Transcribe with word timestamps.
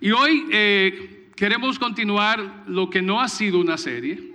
Y 0.00 0.12
hoy 0.12 0.46
eh, 0.50 1.28
queremos 1.36 1.78
continuar 1.78 2.64
lo 2.66 2.88
que 2.88 3.02
no 3.02 3.20
ha 3.20 3.28
sido 3.28 3.58
una 3.58 3.76
serie, 3.76 4.32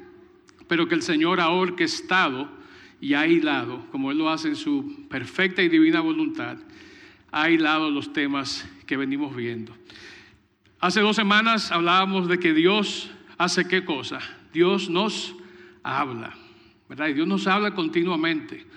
pero 0.68 0.88
que 0.88 0.94
el 0.94 1.02
Señor 1.02 1.40
ha 1.40 1.50
orquestado 1.50 2.50
y 3.02 3.16
ha 3.16 3.26
hilado, 3.26 3.84
como 3.92 4.12
Él 4.12 4.20
lo 4.20 4.30
hace 4.30 4.50
en 4.50 4.56
su 4.56 5.08
perfecta 5.10 5.64
y 5.64 5.70
divina 5.70 6.02
voluntad, 6.02 6.58
ha 7.32 7.50
hilado 7.50 7.90
los 7.90 8.14
temas 8.14 8.70
que 8.86 8.96
venimos 8.96 9.36
viendo. 9.36 9.76
Hace 10.80 11.02
dos 11.02 11.16
semanas 11.16 11.72
hablábamos 11.72 12.28
de 12.28 12.38
que 12.38 12.54
Dios 12.54 13.10
hace 13.40 13.68
qué 13.68 13.84
cosa. 13.84 14.20
Dios 14.54 14.88
nos 14.88 15.36
habla, 15.82 16.36
¿verdad? 16.88 17.08
Y 17.08 17.14
Dios 17.14 17.28
nos 17.28 17.48
habla 17.48 17.74
continuamente. 17.74 18.68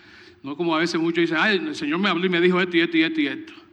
No 0.42 0.56
como 0.56 0.74
a 0.74 0.78
veces 0.78 0.98
muchos 0.98 1.20
dicen, 1.20 1.36
ay, 1.38 1.59
el 1.59 1.74
Señor 1.74 1.98
me 1.98 2.09
habló 2.09 2.24
y 2.24 2.30
me 2.30 2.41
dijo 2.41 2.59
esto 2.59 2.78
y 2.78 2.80
esto 2.80 2.96
y 2.96 3.02
esto 3.02 3.20
y 3.20 3.27
esto 3.27 3.67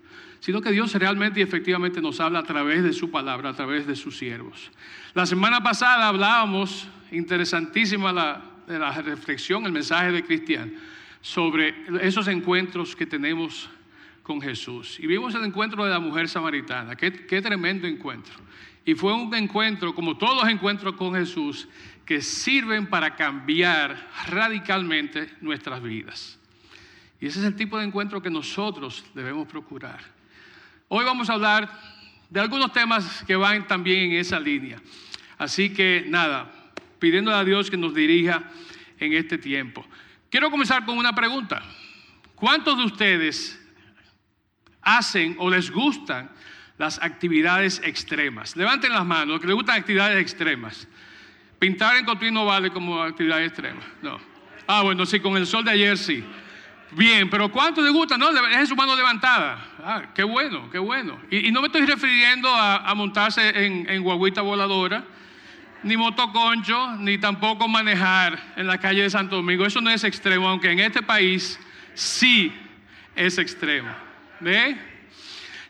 sino 0.45 0.61
que 0.61 0.71
Dios 0.71 0.93
realmente 0.93 1.39
y 1.39 1.43
efectivamente 1.43 1.99
nos 1.99 2.19
habla 2.19 2.37
a 2.37 2.43
través 2.43 2.83
de 2.83 2.93
su 2.93 3.09
palabra, 3.09 3.49
a 3.49 3.53
través 3.55 3.87
de 3.87 3.95
sus 3.95 4.15
siervos. 4.15 4.69
La 5.15 5.25
semana 5.25 5.63
pasada 5.63 6.07
hablábamos, 6.07 6.87
interesantísima 7.11 8.13
la, 8.13 9.01
reflexión, 9.01 9.65
el 9.65 9.71
mensaje 9.71 10.11
de 10.11 10.23
Cristian, 10.23 10.75
sobre 11.19 11.73
esos 11.99 12.27
encuentros 12.27 12.95
que 12.95 13.07
tenemos 13.07 13.71
con 14.21 14.39
Jesús. 14.39 14.99
Y 14.99 15.07
vimos 15.07 15.33
el 15.33 15.45
encuentro 15.45 15.83
de 15.83 15.89
la 15.89 15.99
mujer 15.99 16.29
samaritana, 16.29 16.95
qué 16.95 17.41
tremendo 17.41 17.87
encuentro. 17.87 18.35
Y 18.85 18.93
fue 18.93 19.15
un 19.15 19.33
encuentro, 19.33 19.95
como 19.95 20.15
todos 20.15 20.43
los 20.43 20.53
encuentros 20.53 20.93
con 20.93 21.15
Jesús, 21.15 21.67
que 22.05 22.21
sirven 22.21 22.85
para 22.85 23.15
cambiar 23.15 24.11
radicalmente 24.27 25.27
nuestras 25.41 25.81
vidas. 25.81 26.37
Y 27.19 27.25
ese 27.25 27.39
es 27.39 27.45
el 27.45 27.55
tipo 27.55 27.79
de 27.79 27.85
encuentro 27.85 28.21
que 28.21 28.29
nosotros 28.29 29.03
debemos 29.15 29.47
procurar. 29.47 30.13
Hoy 30.87 31.03
vamos 31.03 31.29
a 31.31 31.33
hablar 31.33 31.67
de 32.29 32.39
algunos 32.39 32.71
temas 32.71 33.23
que 33.25 33.35
van 33.35 33.67
también 33.67 34.11
en 34.11 34.19
esa 34.19 34.39
línea. 34.39 34.79
Así 35.37 35.73
que 35.73 36.05
nada, 36.07 36.51
pidiendo 36.99 37.33
a 37.33 37.43
Dios 37.43 37.71
que 37.71 37.77
nos 37.77 37.95
dirija 37.95 38.43
en 38.99 39.13
este 39.13 39.39
tiempo. 39.39 39.83
Quiero 40.29 40.51
comenzar 40.51 40.85
con 40.85 40.97
una 40.97 41.13
pregunta. 41.15 41.63
¿Cuántos 42.35 42.77
de 42.77 42.83
ustedes 42.83 43.59
hacen 44.81 45.35
o 45.39 45.49
les 45.49 45.71
gustan 45.71 46.29
las 46.77 47.01
actividades 47.01 47.81
extremas? 47.83 48.55
Levanten 48.55 48.93
las 48.93 49.05
manos, 49.05 49.43
les 49.43 49.55
gustan 49.55 49.79
actividades 49.79 50.21
extremas. 50.21 50.87
Pintar 51.57 51.95
en 51.95 52.05
continuo 52.05 52.45
vale 52.45 52.69
como 52.69 53.01
actividad 53.01 53.43
extrema. 53.43 53.81
No. 54.03 54.19
Ah, 54.67 54.83
bueno, 54.83 55.05
sí, 55.07 55.19
con 55.19 55.35
el 55.35 55.47
sol 55.47 55.65
de 55.65 55.71
ayer 55.71 55.97
sí. 55.97 56.23
Bien, 56.95 57.29
pero 57.29 57.51
¿cuánto 57.51 57.81
le 57.81 57.89
gusta? 57.89 58.17
No, 58.17 58.29
es 58.29 58.69
su 58.69 58.75
mano 58.75 58.95
levantada. 58.95 59.57
Ah, 59.83 60.03
qué 60.15 60.23
bueno, 60.23 60.69
qué 60.71 60.79
bueno. 60.79 61.19
Y, 61.29 61.51
no 61.51 61.59
me 61.59 61.67
estoy 61.67 61.85
refiriendo 61.85 62.47
a, 62.49 62.93
montarse 62.95 63.65
en, 63.65 64.01
guaguita 64.01 64.41
voladora, 64.41 65.03
ni 65.83 65.97
motoconcho, 65.97 66.95
ni 66.99 67.17
tampoco 67.17 67.67
manejar 67.67 68.53
en 68.55 68.67
la 68.67 68.79
calle 68.79 69.01
de 69.01 69.09
Santo 69.09 69.35
Domingo. 69.35 69.65
Eso 69.65 69.81
no 69.81 69.89
es 69.89 70.05
extremo, 70.05 70.47
aunque 70.47 70.71
en 70.71 70.79
este 70.79 71.01
país 71.01 71.59
sí 71.93 72.53
es 73.13 73.37
extremo. 73.39 73.89
¿Ve? 74.39 74.77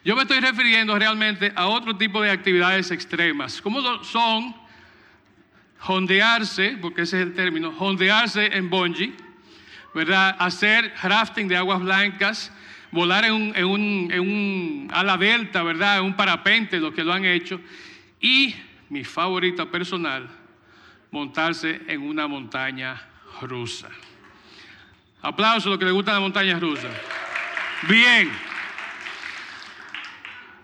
Yo 0.04 0.16
me 0.16 0.22
estoy 0.22 0.40
refiriendo 0.40 0.98
realmente 1.00 1.52
a 1.56 1.66
otro 1.66 1.98
tipo 1.98 2.22
de 2.22 2.30
actividades 2.30 2.92
extremas, 2.92 3.64
como 3.64 4.04
son 4.04 4.56
hondearse, 5.88 6.78
porque 6.80 7.02
ese 7.02 7.20
es 7.20 7.28
el 7.28 7.34
término, 7.34 7.74
hondearse 7.80 8.46
en 8.56 8.70
bungee 8.70 9.25
¿verdad? 9.96 10.36
Hacer 10.40 10.94
rafting 11.02 11.48
de 11.48 11.56
aguas 11.56 11.80
blancas, 11.80 12.52
volar 12.92 13.24
en 13.24 13.32
un, 13.32 13.56
en 13.56 13.66
un, 13.66 14.10
en 14.12 14.20
un 14.20 14.92
ala 14.94 15.16
delta, 15.16 15.64
¿verdad? 15.64 16.00
En 16.00 16.04
un 16.04 16.18
parapente, 16.18 16.82
los 16.82 16.94
que 16.94 17.02
lo 17.02 17.14
han 17.14 17.24
hecho. 17.24 17.62
Y 18.20 18.54
mi 18.90 19.06
favorita 19.06 19.66
personal, 19.72 20.28
montarse 21.12 21.82
en 21.88 22.02
una 22.02 22.28
montaña 22.28 23.02
rusa. 23.42 23.88
Aplauso 25.22 25.70
a 25.70 25.72
los 25.72 25.80
que 25.80 25.86
les 25.86 25.94
gusta 25.94 26.12
la 26.12 26.20
montaña 26.20 26.60
rusa. 26.60 26.90
Bien. 27.88 28.30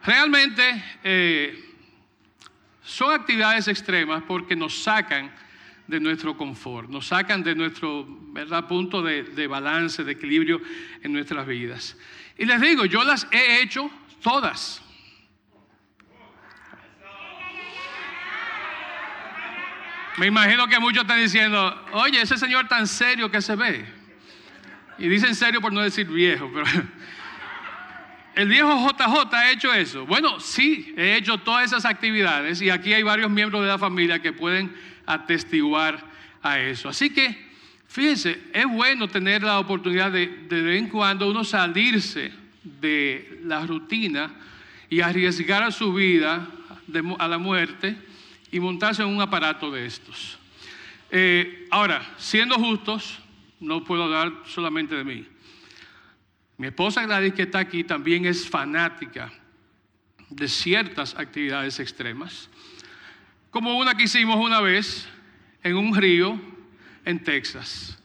Realmente 0.03 0.83
eh, 1.05 1.73
son 2.83 3.13
actividades 3.13 3.69
extremas 3.69 4.23
porque 4.27 4.57
nos 4.57 4.83
sacan 4.83 5.31
de 5.91 5.99
nuestro 5.99 6.37
confort, 6.37 6.89
nos 6.89 7.07
sacan 7.07 7.43
de 7.43 7.53
nuestro 7.53 8.07
¿verdad? 8.31 8.65
punto 8.65 9.01
de, 9.03 9.23
de 9.23 9.45
balance, 9.45 10.05
de 10.05 10.13
equilibrio 10.13 10.61
en 11.03 11.11
nuestras 11.11 11.45
vidas. 11.45 11.97
Y 12.37 12.45
les 12.45 12.61
digo, 12.61 12.85
yo 12.85 13.03
las 13.03 13.27
he 13.29 13.61
hecho 13.61 13.91
todas. 14.23 14.81
Me 20.17 20.27
imagino 20.27 20.65
que 20.67 20.79
muchos 20.79 21.01
están 21.01 21.19
diciendo, 21.19 21.85
oye, 21.91 22.21
ese 22.21 22.37
señor 22.37 22.69
tan 22.69 22.87
serio 22.87 23.29
que 23.29 23.41
se 23.41 23.55
ve. 23.57 23.85
Y 24.97 25.09
dicen 25.09 25.35
serio 25.35 25.59
por 25.59 25.73
no 25.73 25.81
decir 25.81 26.07
viejo, 26.07 26.49
pero 26.53 26.65
el 28.35 28.47
viejo 28.47 28.87
JJ 28.87 29.33
ha 29.33 29.51
hecho 29.51 29.73
eso. 29.73 30.05
Bueno, 30.05 30.39
sí, 30.39 30.93
he 30.97 31.15
hecho 31.15 31.37
todas 31.39 31.65
esas 31.65 31.85
actividades 31.85 32.61
y 32.61 32.69
aquí 32.69 32.93
hay 32.93 33.03
varios 33.03 33.29
miembros 33.29 33.61
de 33.61 33.67
la 33.67 33.77
familia 33.77 34.21
que 34.21 34.33
pueden 34.33 34.73
atestiguar 35.05 36.03
a 36.41 36.59
eso. 36.59 36.89
Así 36.89 37.09
que, 37.09 37.35
fíjense, 37.87 38.39
es 38.53 38.65
bueno 38.67 39.07
tener 39.07 39.43
la 39.43 39.59
oportunidad 39.59 40.11
de 40.11 40.27
de 40.27 40.61
vez 40.61 40.79
en 40.79 40.89
cuando 40.89 41.29
uno 41.29 41.43
salirse 41.43 42.31
de 42.63 43.41
la 43.43 43.65
rutina 43.65 44.33
y 44.89 45.01
arriesgar 45.01 45.63
a 45.63 45.71
su 45.71 45.93
vida 45.93 46.47
a 47.19 47.27
la 47.27 47.37
muerte 47.37 47.95
y 48.51 48.59
montarse 48.59 49.01
en 49.01 49.09
un 49.09 49.21
aparato 49.21 49.71
de 49.71 49.85
estos. 49.85 50.37
Eh, 51.09 51.67
ahora, 51.71 52.01
siendo 52.17 52.55
justos, 52.55 53.19
no 53.59 53.83
puedo 53.83 54.03
hablar 54.03 54.33
solamente 54.45 54.95
de 54.95 55.03
mí. 55.03 55.25
Mi 56.61 56.67
esposa 56.67 57.01
Gladys, 57.01 57.33
que 57.33 57.41
está 57.41 57.57
aquí, 57.57 57.83
también 57.83 58.23
es 58.27 58.47
fanática 58.47 59.33
de 60.29 60.47
ciertas 60.47 61.15
actividades 61.15 61.79
extremas 61.79 62.51
como 63.49 63.79
una 63.79 63.95
que 63.95 64.03
hicimos 64.03 64.35
una 64.35 64.61
vez 64.61 65.09
en 65.63 65.75
un 65.75 65.95
río 65.95 66.39
en 67.03 67.23
Texas. 67.23 67.99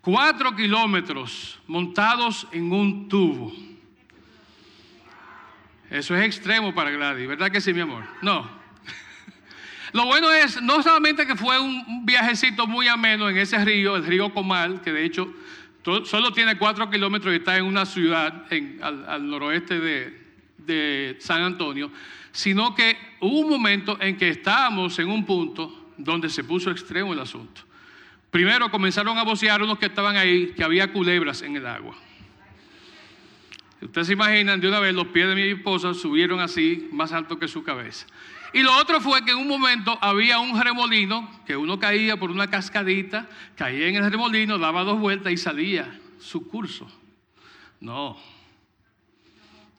Cuatro 0.00 0.54
kilómetros 0.54 1.58
montados 1.66 2.46
en 2.52 2.70
un 2.70 3.08
tubo. 3.08 3.52
Eso 5.90 6.14
es 6.14 6.24
extremo 6.24 6.72
para 6.72 6.92
Gladys, 6.92 7.26
¿verdad 7.26 7.50
que 7.50 7.60
sí, 7.60 7.74
mi 7.74 7.80
amor? 7.80 8.04
No. 8.22 8.48
Lo 9.92 10.06
bueno 10.06 10.30
es, 10.30 10.62
no 10.62 10.84
solamente 10.84 11.26
que 11.26 11.34
fue 11.34 11.58
un 11.58 12.06
viajecito 12.06 12.68
muy 12.68 12.86
ameno 12.86 13.28
en 13.28 13.38
ese 13.38 13.58
río, 13.64 13.96
el 13.96 14.06
río 14.06 14.32
Comal, 14.32 14.82
que 14.82 14.92
de 14.92 15.04
hecho 15.04 15.34
solo 16.04 16.32
tiene 16.32 16.58
cuatro 16.58 16.90
kilómetros 16.90 17.32
y 17.32 17.38
está 17.38 17.56
en 17.56 17.64
una 17.64 17.86
ciudad 17.86 18.46
al, 18.80 19.28
noroeste 19.28 19.80
de 20.58 21.16
San 21.20 21.42
Antonio, 21.42 21.90
sino 22.32 22.74
que 22.74 22.96
hubo 23.20 23.40
un 23.40 23.50
momento 23.50 23.98
en 24.00 24.16
que 24.16 24.28
estábamos 24.28 24.98
en 24.98 25.08
un 25.08 25.24
punto 25.24 25.92
donde 25.96 26.28
se 26.28 26.44
puso 26.44 26.70
extremo 26.70 27.12
el 27.12 27.20
asunto. 27.20 27.62
Primero 28.30 28.70
comenzaron 28.70 29.16
a 29.16 29.24
vocear 29.24 29.62
unos 29.62 29.78
que 29.78 29.86
estaban 29.86 30.16
ahí, 30.16 30.52
que 30.54 30.62
había 30.62 30.92
culebras 30.92 31.42
en 31.42 31.56
el 31.56 31.66
agua. 31.66 31.96
Ustedes 33.80 34.08
se 34.08 34.12
imaginan, 34.12 34.60
de 34.60 34.68
una 34.68 34.80
vez 34.80 34.94
los 34.94 35.06
pies 35.08 35.28
de 35.28 35.34
mi 35.34 35.42
esposa 35.42 35.94
subieron 35.94 36.40
así, 36.40 36.88
más 36.92 37.12
alto 37.12 37.38
que 37.38 37.48
su 37.48 37.62
cabeza. 37.62 38.06
Y 38.52 38.62
lo 38.62 38.74
otro 38.76 39.00
fue 39.00 39.24
que 39.24 39.32
en 39.32 39.38
un 39.38 39.48
momento 39.48 39.98
había 40.00 40.38
un 40.38 40.60
remolino, 40.60 41.42
que 41.46 41.56
uno 41.56 41.78
caía 41.78 42.16
por 42.16 42.30
una 42.30 42.48
cascadita, 42.48 43.28
caía 43.56 43.88
en 43.88 43.96
el 43.96 44.10
remolino, 44.10 44.58
daba 44.58 44.84
dos 44.84 44.98
vueltas 44.98 45.32
y 45.32 45.36
salía 45.36 45.98
su 46.18 46.48
curso. 46.48 46.90
No, 47.80 48.16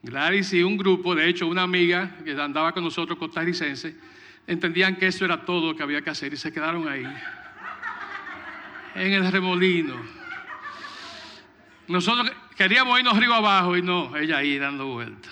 Gladys 0.02 0.54
y 0.54 0.64
un 0.64 0.78
grupo, 0.78 1.14
de 1.14 1.28
hecho 1.28 1.48
una 1.48 1.64
amiga 1.64 2.16
que 2.24 2.32
andaba 2.32 2.72
con 2.72 2.84
nosotros 2.84 3.18
costarricense, 3.18 3.96
entendían 4.48 4.96
que 4.96 5.08
eso 5.08 5.26
era 5.26 5.44
todo 5.44 5.72
lo 5.72 5.76
que 5.76 5.84
había 5.84 6.02
que 6.02 6.10
hacer 6.10 6.34
y 6.34 6.38
se 6.38 6.54
quedaron 6.54 6.88
ahí, 6.88 7.06
en 8.96 9.14
el 9.14 9.30
remolino. 9.30 9.96
Nosotros 11.88 12.32
queríamos 12.56 12.98
irnos 13.00 13.18
río 13.18 13.34
abajo 13.34 13.76
y 13.76 13.82
no, 13.82 14.16
ella 14.16 14.38
ahí 14.38 14.58
dando 14.58 14.88
vueltas. 14.88 15.32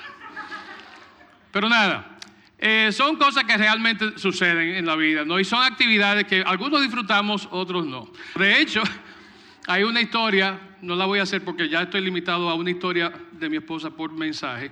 Pero 1.51 1.69
nada, 1.69 2.16
eh, 2.59 2.92
son 2.92 3.18
cosas 3.18 3.44
que 3.44 3.56
realmente 3.56 4.18
suceden 4.18 4.75
en 4.75 4.86
la 4.86 4.95
vida, 4.95 5.24
¿no? 5.24 5.39
Y 5.39 5.45
son 5.45 5.63
actividades 5.63 6.25
que 6.25 6.42
algunos 6.42 6.81
disfrutamos, 6.81 7.48
otros 7.51 7.86
no. 7.86 8.12
De 8.36 8.59
hecho, 8.59 8.81
hay 9.68 9.83
una 9.83 10.01
historia, 10.01 10.59
no 10.81 10.95
la 10.95 11.06
voy 11.06 11.19
a 11.19 11.24
hacer 11.24 11.44
porque 11.44 11.69
ya 11.69 11.83
estoy 11.83 12.01
limitado 12.01 12.50
a 12.50 12.56
una 12.56 12.71
historia 12.71 13.13
de 13.31 13.50
mi 13.50 13.57
esposa 13.57 13.92
por 13.92 14.12
mensaje, 14.12 14.71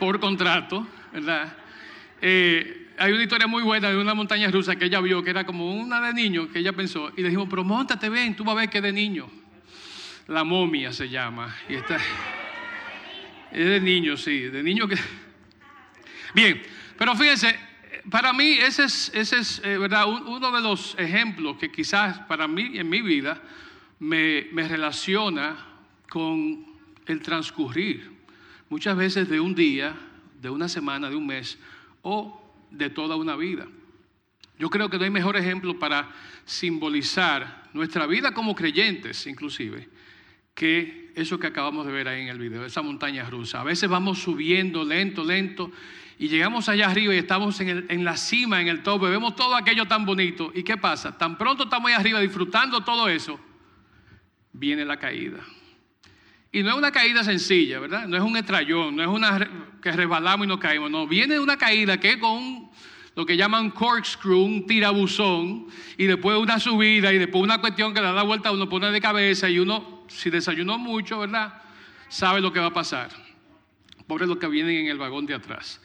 por 0.00 0.18
contrato, 0.18 0.86
¿verdad? 1.12 1.56
Eh, 2.20 2.88
hay 2.98 3.12
una 3.12 3.22
historia 3.22 3.46
muy 3.46 3.62
buena 3.62 3.90
de 3.90 3.96
una 3.96 4.14
montaña 4.14 4.50
rusa 4.50 4.74
que 4.74 4.86
ella 4.86 5.00
vio, 5.00 5.22
que 5.22 5.30
era 5.30 5.46
como 5.46 5.74
una 5.74 6.00
de 6.00 6.12
niño, 6.12 6.48
que 6.50 6.58
ella 6.58 6.72
pensó, 6.72 7.12
y 7.16 7.22
le 7.22 7.28
dijimos, 7.28 7.46
pero 7.48 7.62
montate, 7.62 8.08
ven, 8.08 8.34
tú 8.34 8.42
vas 8.42 8.54
a 8.54 8.60
ver 8.60 8.70
que 8.70 8.78
es 8.78 8.84
de 8.84 8.92
niño. 8.92 9.30
La 10.26 10.42
momia 10.42 10.92
se 10.92 11.08
llama. 11.08 11.54
Y 11.68 11.74
está, 11.74 11.98
es 13.52 13.66
de 13.66 13.80
niño, 13.80 14.16
sí, 14.16 14.40
de 14.40 14.62
niño 14.64 14.88
que... 14.88 14.96
Bien, 16.36 16.60
pero 16.98 17.16
fíjense, 17.16 17.58
para 18.10 18.34
mí 18.34 18.58
ese 18.58 18.84
es, 18.84 19.10
ese 19.14 19.38
es 19.38 19.62
eh, 19.64 19.78
¿verdad? 19.78 20.06
uno 20.06 20.52
de 20.52 20.60
los 20.60 20.94
ejemplos 20.98 21.56
que 21.56 21.72
quizás 21.72 22.18
para 22.28 22.46
mí 22.46 22.72
en 22.76 22.90
mi 22.90 23.00
vida 23.00 23.40
me, 24.00 24.46
me 24.52 24.68
relaciona 24.68 25.56
con 26.10 26.66
el 27.06 27.22
transcurrir, 27.22 28.10
muchas 28.68 28.98
veces 28.98 29.30
de 29.30 29.40
un 29.40 29.54
día, 29.54 29.96
de 30.38 30.50
una 30.50 30.68
semana, 30.68 31.08
de 31.08 31.16
un 31.16 31.26
mes 31.26 31.58
o 32.02 32.54
de 32.70 32.90
toda 32.90 33.16
una 33.16 33.34
vida. 33.34 33.66
Yo 34.58 34.68
creo 34.68 34.90
que 34.90 34.98
no 34.98 35.04
hay 35.04 35.10
mejor 35.10 35.38
ejemplo 35.38 35.78
para 35.78 36.10
simbolizar 36.44 37.70
nuestra 37.72 38.06
vida 38.06 38.34
como 38.34 38.54
creyentes, 38.54 39.26
inclusive, 39.26 39.88
que 40.54 41.12
eso 41.14 41.38
que 41.38 41.46
acabamos 41.46 41.86
de 41.86 41.92
ver 41.92 42.08
ahí 42.08 42.20
en 42.20 42.28
el 42.28 42.38
video, 42.38 42.66
esa 42.66 42.82
montaña 42.82 43.24
rusa. 43.24 43.62
A 43.62 43.64
veces 43.64 43.88
vamos 43.88 44.18
subiendo 44.18 44.84
lento, 44.84 45.24
lento, 45.24 45.72
y 46.18 46.28
llegamos 46.28 46.68
allá 46.68 46.86
arriba 46.86 47.14
y 47.14 47.18
estamos 47.18 47.60
en, 47.60 48.04
la 48.04 48.16
cima, 48.16 48.60
en 48.60 48.68
el 48.68 48.82
tope, 48.82 49.06
vemos 49.08 49.36
todo 49.36 49.54
aquello 49.54 49.86
tan 49.86 50.06
bonito. 50.06 50.50
¿Y 50.54 50.62
qué 50.62 50.76
pasa? 50.76 51.16
Tan 51.16 51.36
pronto 51.36 51.64
estamos 51.64 51.90
ahí 51.90 51.94
arriba 51.94 52.20
disfrutando 52.20 52.82
todo 52.82 53.08
eso, 53.08 53.38
viene 54.52 54.84
la 54.84 54.98
caída. 54.98 55.38
Y 56.52 56.62
no 56.62 56.70
es 56.70 56.76
una 56.76 56.90
caída 56.90 57.22
sencilla, 57.22 57.80
¿verdad? 57.80 58.08
No 58.08 58.16
es 58.16 58.22
un 58.22 58.34
estrellón, 58.36 58.96
no 58.96 59.02
es 59.02 59.08
una 59.08 59.46
que 59.82 59.92
resbalamos 59.92 60.46
y 60.46 60.48
nos 60.48 60.58
caímos, 60.58 60.90
no. 60.90 61.06
Viene 61.06 61.38
una 61.38 61.58
caída 61.58 62.00
que 62.00 62.12
es 62.12 62.16
con 62.16 62.70
lo 63.14 63.26
que 63.26 63.36
llaman 63.36 63.70
corkscrew, 63.70 64.42
un 64.42 64.66
tirabuzón, 64.66 65.66
y 65.98 66.04
después 66.04 66.38
una 66.38 66.58
subida, 66.58 67.12
y 67.12 67.18
después 67.18 67.42
una 67.42 67.60
cuestión 67.60 67.92
que 67.92 68.00
le 68.00 68.06
da 68.06 68.12
la 68.12 68.22
vuelta, 68.22 68.52
uno 68.52 68.68
pone 68.68 68.90
de 68.90 69.00
cabeza 69.00 69.50
y 69.50 69.58
uno, 69.58 70.04
si 70.08 70.30
desayunó 70.30 70.78
mucho, 70.78 71.18
¿verdad? 71.18 71.62
Sabe 72.08 72.40
lo 72.40 72.52
que 72.52 72.60
va 72.60 72.66
a 72.66 72.72
pasar. 72.72 73.25
Pobre 74.06 74.26
los 74.26 74.38
que 74.38 74.48
vienen 74.48 74.76
en 74.76 74.86
el 74.86 74.98
vagón 74.98 75.26
de 75.26 75.34
atrás. 75.34 75.80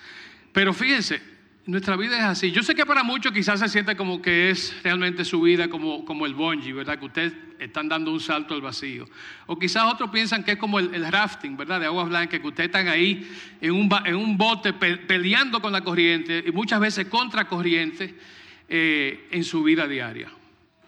Pero 0.52 0.74
fíjense, 0.74 1.22
nuestra 1.66 1.96
vida 1.96 2.18
es 2.18 2.24
así. 2.24 2.52
Yo 2.52 2.64
sé 2.64 2.76
que 2.76 2.86
para 2.86 3.04
muchos 3.04 3.32
quizás 3.32 3.60
se 3.60 3.70
siente 3.70 3.96
como 3.96 4.22
que 4.22 4.50
es 4.50 4.76
realmente 4.84 5.24
su 5.24 5.42
vida 5.42 5.70
como, 5.70 6.04
como 6.06 6.26
el 6.26 6.34
bungee, 6.34 6.74
¿verdad? 6.74 6.98
Que 7.00 7.06
ustedes 7.06 7.34
están 7.60 7.88
dando 7.88 8.12
un 8.12 8.20
salto 8.20 8.54
al 8.54 8.62
vacío. 8.62 9.08
O 9.46 9.58
quizás 9.58 9.84
otros 9.86 10.10
piensan 10.10 10.44
que 10.44 10.54
es 10.54 10.58
como 10.58 10.80
el, 10.80 11.12
rafting, 11.12 11.56
¿verdad? 11.56 11.80
De 11.80 11.86
aguas 11.86 12.10
blancas, 12.10 12.40
que 12.40 12.48
ustedes 12.48 12.70
están 12.70 12.88
ahí 12.88 13.30
en 13.62 13.72
un, 13.72 13.90
en 14.06 14.16
un 14.16 14.38
bote 14.38 14.74
peleando 14.74 15.62
con 15.62 15.72
la 15.72 15.82
corriente 15.82 16.44
y 16.46 16.52
muchas 16.52 16.80
veces 16.80 17.08
contra 17.08 17.48
corriente 17.48 18.16
eh, 18.68 19.28
en 19.32 19.44
su 19.44 19.64
vida 19.64 19.88
diaria. 19.88 20.32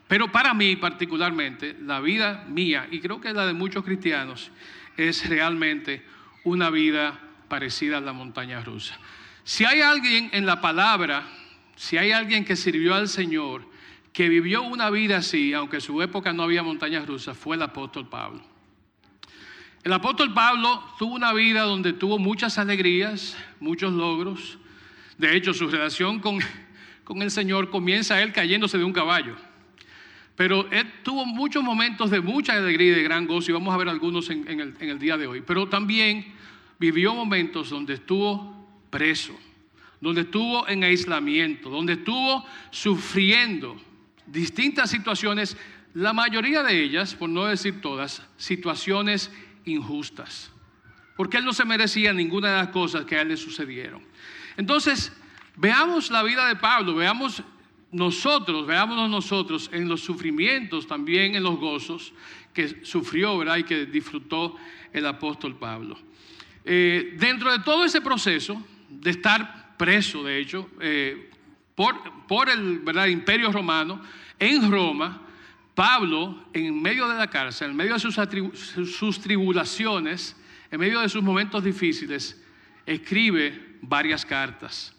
Pero 0.07 0.31
para 0.31 0.53
mí 0.53 0.75
particularmente, 0.75 1.75
la 1.81 1.99
vida 1.99 2.45
mía, 2.47 2.87
y 2.89 2.99
creo 2.99 3.21
que 3.21 3.33
la 3.33 3.45
de 3.45 3.53
muchos 3.53 3.83
cristianos, 3.83 4.51
es 4.97 5.27
realmente 5.27 6.03
una 6.43 6.69
vida 6.69 7.19
parecida 7.47 7.97
a 7.97 8.01
la 8.01 8.13
montaña 8.13 8.61
rusa. 8.61 8.97
Si 9.43 9.65
hay 9.65 9.81
alguien 9.81 10.29
en 10.33 10.45
la 10.45 10.61
palabra, 10.61 11.27
si 11.75 11.97
hay 11.97 12.11
alguien 12.11 12.45
que 12.45 12.55
sirvió 12.55 12.95
al 12.95 13.07
Señor, 13.07 13.67
que 14.13 14.29
vivió 14.29 14.61
una 14.63 14.89
vida 14.89 15.17
así, 15.17 15.53
aunque 15.53 15.77
en 15.77 15.81
su 15.81 16.01
época 16.01 16.33
no 16.33 16.43
había 16.43 16.63
montañas 16.63 17.07
rusas, 17.07 17.37
fue 17.37 17.55
el 17.55 17.61
apóstol 17.63 18.07
Pablo. 18.07 18.41
El 19.83 19.91
apóstol 19.91 20.33
Pablo 20.33 20.81
tuvo 20.97 21.15
una 21.15 21.33
vida 21.33 21.63
donde 21.63 21.91
tuvo 21.91 22.17
muchas 22.17 22.57
alegrías, 22.57 23.35
muchos 23.59 23.91
logros. 23.91 24.57
De 25.17 25.35
hecho, 25.35 25.53
su 25.53 25.67
relación 25.67 26.19
con, 26.19 26.39
con 27.03 27.21
el 27.21 27.31
Señor 27.31 27.69
comienza 27.69 28.21
él 28.21 28.31
cayéndose 28.31 28.77
de 28.77 28.85
un 28.85 28.93
caballo. 28.93 29.35
Pero 30.35 30.69
él 30.71 30.91
tuvo 31.03 31.25
muchos 31.25 31.63
momentos 31.63 32.09
de 32.09 32.19
mucha 32.19 32.53
alegría 32.53 32.93
y 32.93 32.95
de 32.95 33.03
gran 33.03 33.27
gozo, 33.27 33.51
y 33.51 33.53
vamos 33.53 33.73
a 33.73 33.77
ver 33.77 33.89
algunos 33.89 34.29
en, 34.29 34.47
el, 34.47 34.75
el 34.79 34.99
día 34.99 35.17
de 35.17 35.27
hoy. 35.27 35.41
Pero 35.45 35.67
también 35.69 36.33
vivió 36.79 37.13
momentos 37.13 37.69
donde 37.69 37.93
estuvo 37.93 38.67
preso, 38.89 39.39
donde 40.01 40.21
estuvo 40.21 40.67
en 40.67 40.83
aislamiento, 40.83 41.69
donde 41.69 41.93
estuvo 41.93 42.45
sufriendo 42.71 43.79
distintas 44.25 44.89
situaciones, 44.89 45.55
la 45.93 46.13
mayoría 46.13 46.63
de 46.63 46.81
ellas, 46.81 47.13
por 47.13 47.29
no 47.29 47.45
decir 47.45 47.81
todas, 47.81 48.23
situaciones 48.37 49.31
injustas, 49.65 50.51
porque 51.15 51.37
él 51.37 51.45
no 51.45 51.53
se 51.53 51.65
merecía 51.65 52.11
ninguna 52.13 52.49
de 52.49 52.57
las 52.57 52.67
cosas 52.69 53.05
que 53.05 53.15
a 53.15 53.21
él 53.21 53.29
le 53.29 53.37
sucedieron. 53.37 54.03
Entonces, 54.57 55.13
veamos 55.55 56.09
la 56.09 56.23
vida 56.23 56.47
de 56.47 56.55
Pablo, 56.55 56.95
veamos 56.95 57.43
nosotros, 57.93 58.65
veámonos 58.65 59.09
nosotros 59.09 59.69
en 59.71 59.87
los 59.87 60.01
sufrimientos, 60.01 60.87
también 60.87 61.35
en 61.35 61.43
los 61.43 61.57
gozos 61.57 62.11
que 62.53 62.83
sufrió 62.83 63.57
y 63.57 63.63
que 63.63 63.85
disfrutó 63.85 64.55
el 64.91 65.05
apóstol 65.05 65.55
Pablo. 65.57 65.97
Eh, 66.65 67.15
dentro 67.17 67.51
de 67.51 67.59
todo 67.59 67.85
ese 67.85 68.01
proceso, 68.01 68.61
de 68.89 69.11
estar 69.11 69.75
preso, 69.77 70.23
de 70.23 70.39
hecho, 70.39 70.69
eh, 70.79 71.29
por, 71.75 71.95
por, 72.27 72.49
el 72.49 73.11
imperio 73.11 73.51
romano 73.51 74.01
en 74.39 74.71
Roma, 74.71 75.21
Pablo, 75.73 76.45
en 76.53 76.81
medio 76.81 77.07
de 77.07 77.15
la 77.15 77.27
cárcel, 77.27 77.71
en 77.71 77.75
medio 77.75 77.93
de 77.93 77.99
sus, 77.99 78.15
sus 78.91 79.19
tribulaciones, 79.19 80.35
en 80.69 80.79
medio 80.79 80.99
de 80.99 81.09
sus 81.09 81.23
momentos 81.23 81.63
difíciles, 81.63 82.41
escribe 82.85 83.77
varias 83.81 84.25
cartas. 84.25 84.93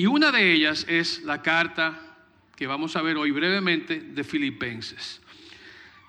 Y 0.00 0.06
una 0.06 0.32
de 0.32 0.54
ellas 0.54 0.86
es 0.88 1.24
la 1.24 1.42
carta 1.42 2.00
que 2.56 2.66
vamos 2.66 2.96
a 2.96 3.02
ver 3.02 3.18
hoy 3.18 3.32
brevemente 3.32 4.00
de 4.00 4.24
Filipenses. 4.24 5.20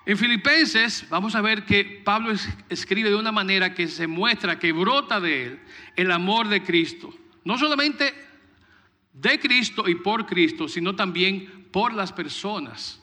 En 0.06 0.16
Filipenses 0.16 1.06
vamos 1.10 1.34
a 1.34 1.42
ver 1.42 1.66
que 1.66 2.00
Pablo 2.02 2.32
escribe 2.70 3.10
de 3.10 3.16
una 3.16 3.32
manera 3.32 3.74
que 3.74 3.88
se 3.88 4.06
muestra 4.06 4.58
que 4.58 4.72
brota 4.72 5.20
de 5.20 5.44
él 5.44 5.60
el 5.94 6.10
amor 6.10 6.48
de 6.48 6.62
Cristo. 6.62 7.14
No 7.44 7.58
solamente 7.58 8.14
de 9.12 9.38
Cristo 9.38 9.86
y 9.86 9.96
por 9.96 10.24
Cristo, 10.24 10.68
sino 10.68 10.96
también 10.96 11.66
por 11.70 11.92
las 11.92 12.14
personas, 12.14 12.98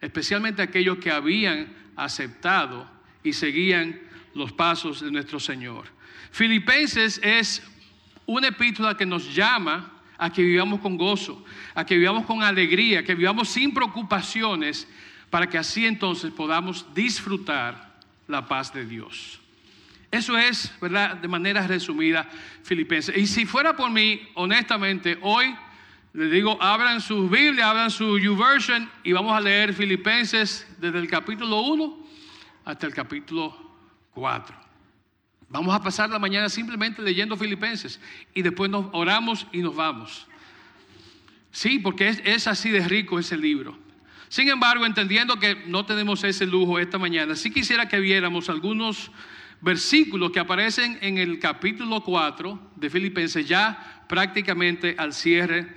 especialmente 0.00 0.62
aquellos 0.62 0.98
que 0.98 1.12
habían 1.12 1.72
aceptado 1.94 2.90
y 3.22 3.34
seguían 3.34 4.00
los 4.34 4.52
pasos 4.52 5.00
de 5.00 5.12
nuestro 5.12 5.38
Señor. 5.38 5.84
Filipenses 6.32 7.20
es 7.22 7.62
una 8.26 8.48
epístola 8.48 8.96
que 8.96 9.06
nos 9.06 9.32
llama 9.32 9.93
a 10.18 10.30
que 10.30 10.42
vivamos 10.42 10.80
con 10.80 10.96
gozo, 10.96 11.44
a 11.74 11.84
que 11.84 11.96
vivamos 11.96 12.26
con 12.26 12.42
alegría, 12.42 13.02
que 13.02 13.14
vivamos 13.14 13.48
sin 13.48 13.74
preocupaciones 13.74 14.88
para 15.30 15.48
que 15.48 15.58
así 15.58 15.86
entonces 15.86 16.30
podamos 16.32 16.86
disfrutar 16.94 17.98
la 18.28 18.46
paz 18.46 18.72
de 18.72 18.84
Dios. 18.84 19.40
Eso 20.10 20.38
es, 20.38 20.72
¿verdad? 20.80 21.16
De 21.16 21.26
manera 21.26 21.66
resumida, 21.66 22.28
Filipenses. 22.62 23.16
Y 23.16 23.26
si 23.26 23.46
fuera 23.46 23.74
por 23.74 23.90
mí, 23.90 24.20
honestamente, 24.34 25.18
hoy 25.22 25.54
les 26.12 26.30
digo, 26.30 26.56
abran 26.62 27.00
su 27.00 27.28
Biblia, 27.28 27.68
abran 27.68 27.90
su 27.90 28.16
YouVersion 28.20 28.88
y 29.02 29.10
vamos 29.10 29.36
a 29.36 29.40
leer 29.40 29.74
Filipenses 29.74 30.64
desde 30.78 31.00
el 31.00 31.08
capítulo 31.08 31.62
1 31.62 32.06
hasta 32.64 32.86
el 32.86 32.94
capítulo 32.94 33.52
4. 34.12 34.63
Vamos 35.54 35.72
a 35.72 35.80
pasar 35.80 36.10
la 36.10 36.18
mañana 36.18 36.48
simplemente 36.48 37.00
leyendo 37.00 37.36
Filipenses 37.36 38.00
y 38.34 38.42
después 38.42 38.68
nos 38.68 38.86
oramos 38.90 39.46
y 39.52 39.58
nos 39.58 39.76
vamos. 39.76 40.26
Sí, 41.52 41.78
porque 41.78 42.08
es, 42.08 42.48
así 42.48 42.70
de 42.70 42.80
rico 42.80 43.20
ese 43.20 43.36
libro. 43.36 43.78
Sin 44.28 44.48
embargo, 44.48 44.84
entendiendo 44.84 45.38
que 45.38 45.54
no 45.68 45.86
tenemos 45.86 46.24
ese 46.24 46.44
lujo 46.44 46.80
esta 46.80 46.98
mañana, 46.98 47.36
sí 47.36 47.52
quisiera 47.52 47.86
que 47.86 48.00
viéramos 48.00 48.48
algunos 48.48 49.12
versículos 49.60 50.32
que 50.32 50.40
aparecen 50.40 50.98
en 51.00 51.18
el 51.18 51.38
capítulo 51.38 52.00
4 52.00 52.72
de 52.74 52.90
Filipenses, 52.90 53.46
ya 53.46 54.04
prácticamente 54.08 54.96
al 54.98 55.12
cierre 55.12 55.72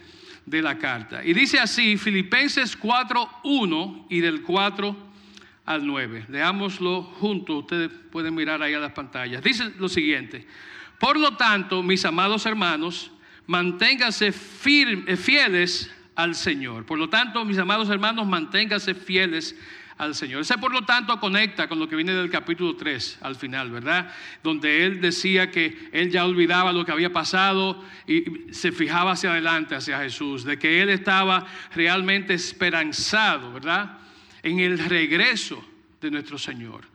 de 0.47 0.63
la 0.63 0.79
carta. 0.79 1.23
Y 1.23 1.33
dice 1.33 1.59
así, 1.59 1.97
Filipenses 1.97 2.75
4, 2.75 3.29
1 3.43 4.07
y 4.09 4.21
del 4.21 4.41
4 4.41 5.06
al 5.67 5.85
9. 5.85 6.25
Leámoslo 6.29 7.03
juntos, 7.03 7.57
ustedes 7.57 7.91
pueden 8.11 8.33
mirar 8.33 8.63
ahí 8.63 8.73
a 8.73 8.79
las 8.79 8.93
pantallas. 8.93 9.43
Dice 9.43 9.71
lo 9.77 9.89
siguiente, 9.89 10.47
por 10.97 11.19
lo 11.19 11.35
tanto, 11.35 11.83
mis 11.83 12.03
amados 12.05 12.45
hermanos, 12.47 13.11
manténganse 13.45 14.31
firmes, 14.31 15.19
fieles 15.19 15.93
al 16.15 16.33
Señor. 16.33 16.85
Por 16.85 16.97
lo 16.97 17.09
tanto, 17.09 17.45
mis 17.45 17.57
amados 17.59 17.89
hermanos, 17.89 18.25
manténganse 18.25 18.95
fieles 18.95 19.55
al 19.97 20.15
Señor. 20.15 20.41
Ese 20.41 20.57
por 20.57 20.71
lo 20.71 20.83
tanto 20.83 21.19
conecta 21.19 21.67
con 21.67 21.79
lo 21.79 21.89
que 21.89 21.97
viene 21.97 22.13
del 22.13 22.29
capítulo 22.29 22.75
3 22.77 23.19
al 23.21 23.35
final, 23.35 23.69
¿verdad? 23.69 24.13
Donde 24.43 24.85
él 24.85 25.01
decía 25.01 25.51
que 25.51 25.89
él 25.91 26.09
ya 26.09 26.25
olvidaba 26.25 26.71
lo 26.71 26.85
que 26.85 26.93
había 26.93 27.11
pasado 27.11 27.83
y 28.07 28.53
se 28.53 28.71
fijaba 28.71 29.11
hacia 29.11 29.31
adelante, 29.31 29.75
hacia 29.75 29.99
Jesús, 29.99 30.45
de 30.45 30.57
que 30.57 30.81
él 30.81 30.89
estaba 30.89 31.45
realmente 31.75 32.33
esperanzado, 32.33 33.51
¿verdad? 33.51 33.97
En 34.47 34.61
el 34.61 34.79
regreso 34.79 35.61
de 35.99 36.09
nuestro 36.09 36.37
Señor. 36.37 36.85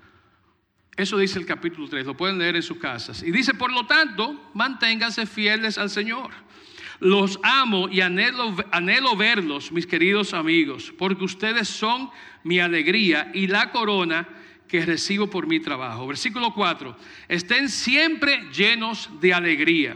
Eso 0.97 1.18
dice 1.18 1.38
el 1.38 1.44
capítulo 1.44 1.87
3, 1.87 2.06
lo 2.06 2.16
pueden 2.16 2.38
leer 2.38 2.56
en 2.56 2.62
sus 2.62 2.78
casas. 2.78 3.23
Y 3.23 3.30
dice, 3.30 3.52
por 3.52 3.71
lo 3.71 3.85
tanto, 3.85 4.50
manténganse 4.54 5.26
fieles 5.26 5.76
al 5.76 5.90
Señor. 5.90 6.30
Los 6.99 7.38
amo 7.42 7.90
y 7.90 8.00
anhelo, 8.00 8.56
anhelo 8.71 9.16
verlos, 9.16 9.71
mis 9.71 9.87
queridos 9.87 10.32
amigos, 10.32 10.94
porque 10.97 11.25
ustedes 11.25 11.68
son 11.68 12.09
mi 12.42 12.59
alegría 12.59 13.30
y 13.35 13.49
la 13.49 13.71
corona 13.71 14.26
que 14.66 14.87
recibo 14.87 15.28
por 15.28 15.47
mi 15.47 15.61
trabajo. 15.61 16.06
Versículo 16.06 16.54
4. 16.54 16.97
Estén 17.28 17.68
siempre 17.68 18.49
llenos 18.50 19.11
de 19.21 19.35
alegría. 19.35 19.94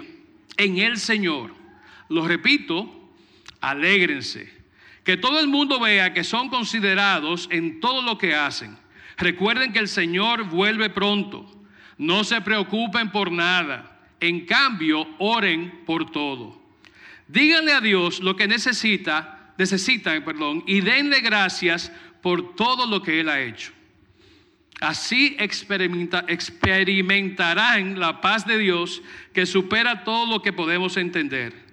en 0.58 0.76
el 0.76 0.98
Señor. 0.98 1.54
Lo 2.10 2.28
repito, 2.28 3.14
alégrense. 3.62 4.55
Que 5.06 5.16
todo 5.16 5.38
el 5.38 5.46
mundo 5.46 5.78
vea 5.78 6.12
que 6.12 6.24
son 6.24 6.48
considerados 6.48 7.48
en 7.52 7.78
todo 7.78 8.02
lo 8.02 8.18
que 8.18 8.34
hacen. 8.34 8.76
Recuerden 9.16 9.72
que 9.72 9.78
el 9.78 9.86
Señor 9.86 10.48
vuelve 10.48 10.90
pronto. 10.90 11.48
No 11.96 12.24
se 12.24 12.40
preocupen 12.40 13.12
por 13.12 13.30
nada. 13.30 14.00
En 14.18 14.46
cambio, 14.46 15.06
oren 15.18 15.84
por 15.86 16.10
todo. 16.10 16.60
Díganle 17.28 17.72
a 17.72 17.80
Dios 17.80 18.18
lo 18.18 18.34
que 18.34 18.48
necesita, 18.48 19.52
necesitan, 19.56 20.24
perdón, 20.24 20.64
y 20.66 20.80
denle 20.80 21.20
gracias 21.20 21.92
por 22.20 22.56
todo 22.56 22.86
lo 22.86 23.00
que 23.00 23.20
Él 23.20 23.28
ha 23.28 23.40
hecho. 23.40 23.70
Así 24.80 25.36
experimentarán 25.38 28.00
la 28.00 28.20
paz 28.20 28.44
de 28.44 28.58
Dios 28.58 29.02
que 29.32 29.46
supera 29.46 30.02
todo 30.02 30.26
lo 30.26 30.42
que 30.42 30.52
podemos 30.52 30.96
entender. 30.96 31.65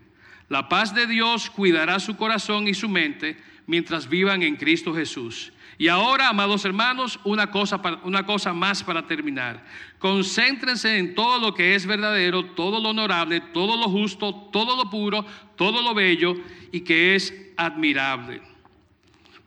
La 0.49 0.69
paz 0.69 0.93
de 0.93 1.07
Dios 1.07 1.49
cuidará 1.49 1.99
su 1.99 2.15
corazón 2.15 2.67
y 2.67 2.73
su 2.73 2.89
mente 2.89 3.37
mientras 3.65 4.09
vivan 4.09 4.43
en 4.43 4.55
Cristo 4.55 4.93
Jesús. 4.93 5.51
Y 5.77 5.87
ahora, 5.87 6.29
amados 6.29 6.65
hermanos, 6.65 7.19
una 7.23 7.49
cosa, 7.49 7.81
una 8.03 8.25
cosa 8.25 8.53
más 8.53 8.83
para 8.83 9.07
terminar. 9.07 9.65
Concéntrense 9.97 10.97
en 10.97 11.15
todo 11.15 11.39
lo 11.39 11.53
que 11.53 11.75
es 11.75 11.85
verdadero, 11.85 12.45
todo 12.45 12.79
lo 12.79 12.89
honorable, 12.89 13.41
todo 13.41 13.77
lo 13.77 13.89
justo, 13.89 14.49
todo 14.51 14.75
lo 14.75 14.89
puro, 14.89 15.25
todo 15.55 15.81
lo 15.81 15.93
bello 15.93 16.35
y 16.71 16.81
que 16.81 17.15
es 17.15 17.33
admirable. 17.57 18.41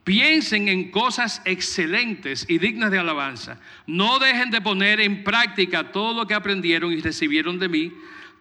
Piensen 0.02 0.68
en 0.68 0.90
cosas 0.90 1.42
excelentes 1.44 2.46
y 2.48 2.58
dignas 2.58 2.90
de 2.90 2.98
alabanza. 2.98 3.60
No 3.86 4.18
dejen 4.18 4.50
de 4.50 4.60
poner 4.60 5.00
en 5.00 5.24
práctica 5.24 5.90
todo 5.90 6.14
lo 6.14 6.26
que 6.26 6.34
aprendieron 6.34 6.92
y 6.92 7.00
recibieron 7.00 7.58
de 7.58 7.68
mí, 7.68 7.92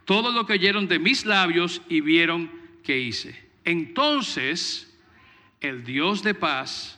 todo 0.05 0.31
lo 0.31 0.45
que 0.45 0.53
oyeron 0.53 0.87
de 0.87 0.99
mis 0.99 1.25
labios 1.25 1.81
y 1.89 2.01
vieron 2.01 2.51
que 2.83 2.99
hice. 2.99 3.43
Entonces, 3.63 4.95
el 5.59 5.83
Dios 5.83 6.23
de 6.23 6.33
paz 6.33 6.97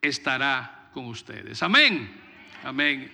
estará 0.00 0.90
con 0.92 1.06
ustedes. 1.06 1.62
Amén. 1.62 2.10
Amén. 2.64 3.12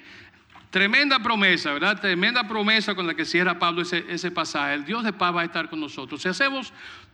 Tremenda 0.71 1.21
promesa, 1.21 1.73
¿verdad? 1.73 2.01
Tremenda 2.01 2.49
promesa 2.49 2.95
con 2.95 3.07
la 3.07 3.15
que 3.15 3.25
cierra 3.25 3.59
Pablo 3.59 3.83
ese, 3.83 4.05
ese, 4.09 4.31
pasaje. 4.31 4.75
El 4.75 4.85
Dios 4.85 5.05
de 5.05 5.13
paz 5.13 5.35
va 5.35 5.43
a 5.43 5.45
estar 5.45 5.69
con 5.69 5.79
nosotros. 5.79 6.23
Si 6.23 6.29
hacemos 6.29 6.73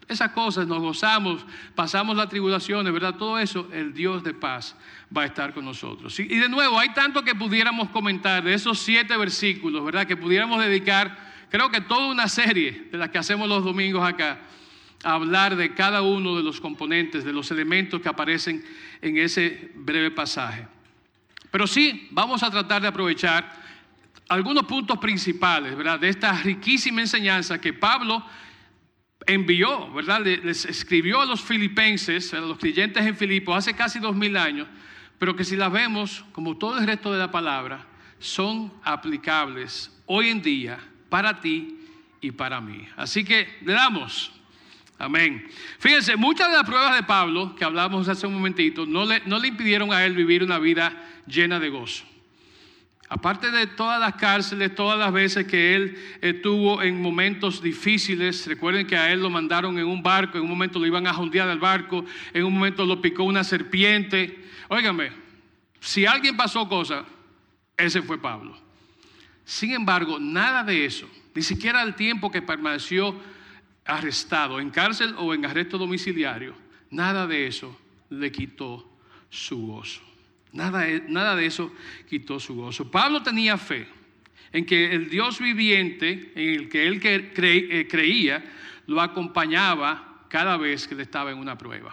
esas 0.08 0.32
cosas, 0.32 0.66
nos 0.66 0.80
gozamos, 0.80 1.44
pasamos 1.74 2.16
las 2.16 2.28
tribulaciones, 2.28 2.92
¿verdad? 2.92 3.14
Todo 3.16 3.38
eso, 3.38 3.68
el 3.72 3.94
Dios 3.94 4.24
de 4.24 4.34
paz 4.34 4.76
va 5.16 5.22
a 5.22 5.26
estar 5.26 5.54
con 5.54 5.64
nosotros. 5.64 6.18
Y, 6.18 6.24
de 6.24 6.48
nuevo, 6.48 6.78
hay 6.78 6.88
tanto 6.94 7.22
que 7.22 7.34
pudiéramos 7.34 7.90
comentar 7.90 8.42
de 8.42 8.54
esos 8.54 8.78
siete 8.80 9.16
versículos, 9.16 9.84
¿verdad? 9.84 10.06
Que 10.06 10.16
pudiéramos 10.16 10.60
dedicar, 10.60 11.29
creo 11.50 11.70
que 11.70 11.80
toda 11.80 12.06
una 12.06 12.28
serie 12.28 12.88
de 12.90 12.98
las 12.98 13.10
que 13.10 13.18
hacemos 13.18 13.48
los 13.48 13.64
domingos 13.64 14.06
acá 14.06 14.40
hablar 15.02 15.56
de 15.56 15.74
cada 15.74 16.02
uno 16.02 16.36
de 16.36 16.42
los 16.42 16.60
componentes, 16.60 17.24
de 17.24 17.32
los 17.32 17.50
elementos 17.50 18.00
que 18.00 18.08
aparecen 18.08 18.64
en 19.00 19.16
ese 19.16 19.70
breve 19.74 20.10
pasaje. 20.10 20.66
Pero 21.50 21.66
sí, 21.66 22.08
vamos 22.10 22.42
a 22.42 22.50
tratar 22.50 22.82
de 22.82 22.88
aprovechar 22.88 23.60
algunos 24.28 24.64
puntos 24.64 24.98
principales, 24.98 25.76
¿verdad? 25.76 25.98
De 25.98 26.08
esta 26.08 26.32
riquísima 26.32 27.00
enseñanza 27.00 27.60
que 27.60 27.72
Pablo 27.72 28.24
envió, 29.26 29.92
¿verdad? 29.92 30.20
Les 30.20 30.64
escribió 30.64 31.20
a 31.20 31.26
los 31.26 31.40
filipenses, 31.40 32.32
a 32.34 32.40
los 32.40 32.58
creyentes 32.58 33.04
en 33.04 33.16
Filipos, 33.16 33.56
hace 33.56 33.74
casi 33.74 33.98
dos 33.98 34.14
mil 34.14 34.36
años, 34.36 34.68
pero 35.18 35.34
que 35.34 35.44
si 35.44 35.56
las 35.56 35.72
vemos, 35.72 36.24
como 36.32 36.56
todo 36.56 36.78
el 36.78 36.86
resto 36.86 37.12
de 37.12 37.18
la 37.18 37.30
palabra, 37.30 37.86
son 38.18 38.72
aplicables 38.84 39.90
hoy 40.06 40.28
en 40.28 40.42
día 40.42 40.78
para 41.10 41.40
ti 41.40 41.76
y 42.20 42.30
para 42.30 42.60
mí. 42.60 42.86
Así 42.96 43.24
que 43.24 43.46
le 43.62 43.74
damos. 43.74 44.32
Amén. 44.98 45.46
Fíjense, 45.78 46.16
muchas 46.16 46.48
de 46.48 46.54
las 46.54 46.64
pruebas 46.64 46.94
de 46.94 47.02
Pablo, 47.02 47.54
que 47.56 47.64
hablamos 47.64 48.08
hace 48.08 48.26
un 48.26 48.34
momentito, 48.34 48.86
no 48.86 49.04
le, 49.04 49.20
no 49.26 49.38
le 49.38 49.48
impidieron 49.48 49.92
a 49.92 50.04
él 50.04 50.14
vivir 50.14 50.42
una 50.42 50.58
vida 50.58 50.92
llena 51.26 51.58
de 51.58 51.70
gozo. 51.70 52.04
Aparte 53.08 53.50
de 53.50 53.66
todas 53.66 53.98
las 53.98 54.14
cárceles, 54.14 54.74
todas 54.74 54.96
las 54.96 55.12
veces 55.12 55.46
que 55.46 55.74
él 55.74 55.98
estuvo 56.20 56.80
en 56.80 57.02
momentos 57.02 57.60
difíciles, 57.60 58.46
recuerden 58.46 58.86
que 58.86 58.96
a 58.96 59.10
él 59.10 59.20
lo 59.20 59.30
mandaron 59.30 59.78
en 59.78 59.86
un 59.86 60.00
barco, 60.00 60.38
en 60.38 60.44
un 60.44 60.50
momento 60.50 60.78
lo 60.78 60.86
iban 60.86 61.08
a 61.08 61.12
jondear 61.12 61.48
al 61.48 61.58
barco, 61.58 62.04
en 62.32 62.44
un 62.44 62.54
momento 62.54 62.86
lo 62.86 63.00
picó 63.00 63.24
una 63.24 63.42
serpiente. 63.42 64.44
Óigame, 64.68 65.10
si 65.80 66.06
alguien 66.06 66.36
pasó 66.36 66.68
cosa, 66.68 67.04
ese 67.76 68.00
fue 68.02 68.16
Pablo. 68.16 68.56
Sin 69.50 69.72
embargo, 69.72 70.20
nada 70.20 70.62
de 70.62 70.84
eso, 70.84 71.10
ni 71.34 71.42
siquiera 71.42 71.82
el 71.82 71.96
tiempo 71.96 72.30
que 72.30 72.40
permaneció 72.40 73.20
arrestado 73.84 74.60
en 74.60 74.70
cárcel 74.70 75.12
o 75.18 75.34
en 75.34 75.44
arresto 75.44 75.76
domiciliario, 75.76 76.54
nada 76.88 77.26
de 77.26 77.48
eso 77.48 77.76
le 78.10 78.30
quitó 78.30 78.88
su 79.28 79.66
gozo. 79.66 80.02
Nada, 80.52 80.86
nada 81.08 81.34
de 81.34 81.46
eso 81.46 81.74
quitó 82.08 82.38
su 82.38 82.54
gozo. 82.54 82.92
Pablo 82.92 83.24
tenía 83.24 83.58
fe 83.58 83.88
en 84.52 84.64
que 84.64 84.94
el 84.94 85.10
Dios 85.10 85.40
viviente, 85.40 86.30
en 86.36 86.60
el 86.60 86.68
que 86.68 86.86
él 86.86 87.00
eh, 87.02 87.88
creía, 87.90 88.44
lo 88.86 89.00
acompañaba 89.00 90.26
cada 90.28 90.58
vez 90.58 90.86
que 90.86 90.94
le 90.94 91.02
estaba 91.02 91.32
en 91.32 91.38
una 91.38 91.58
prueba. 91.58 91.92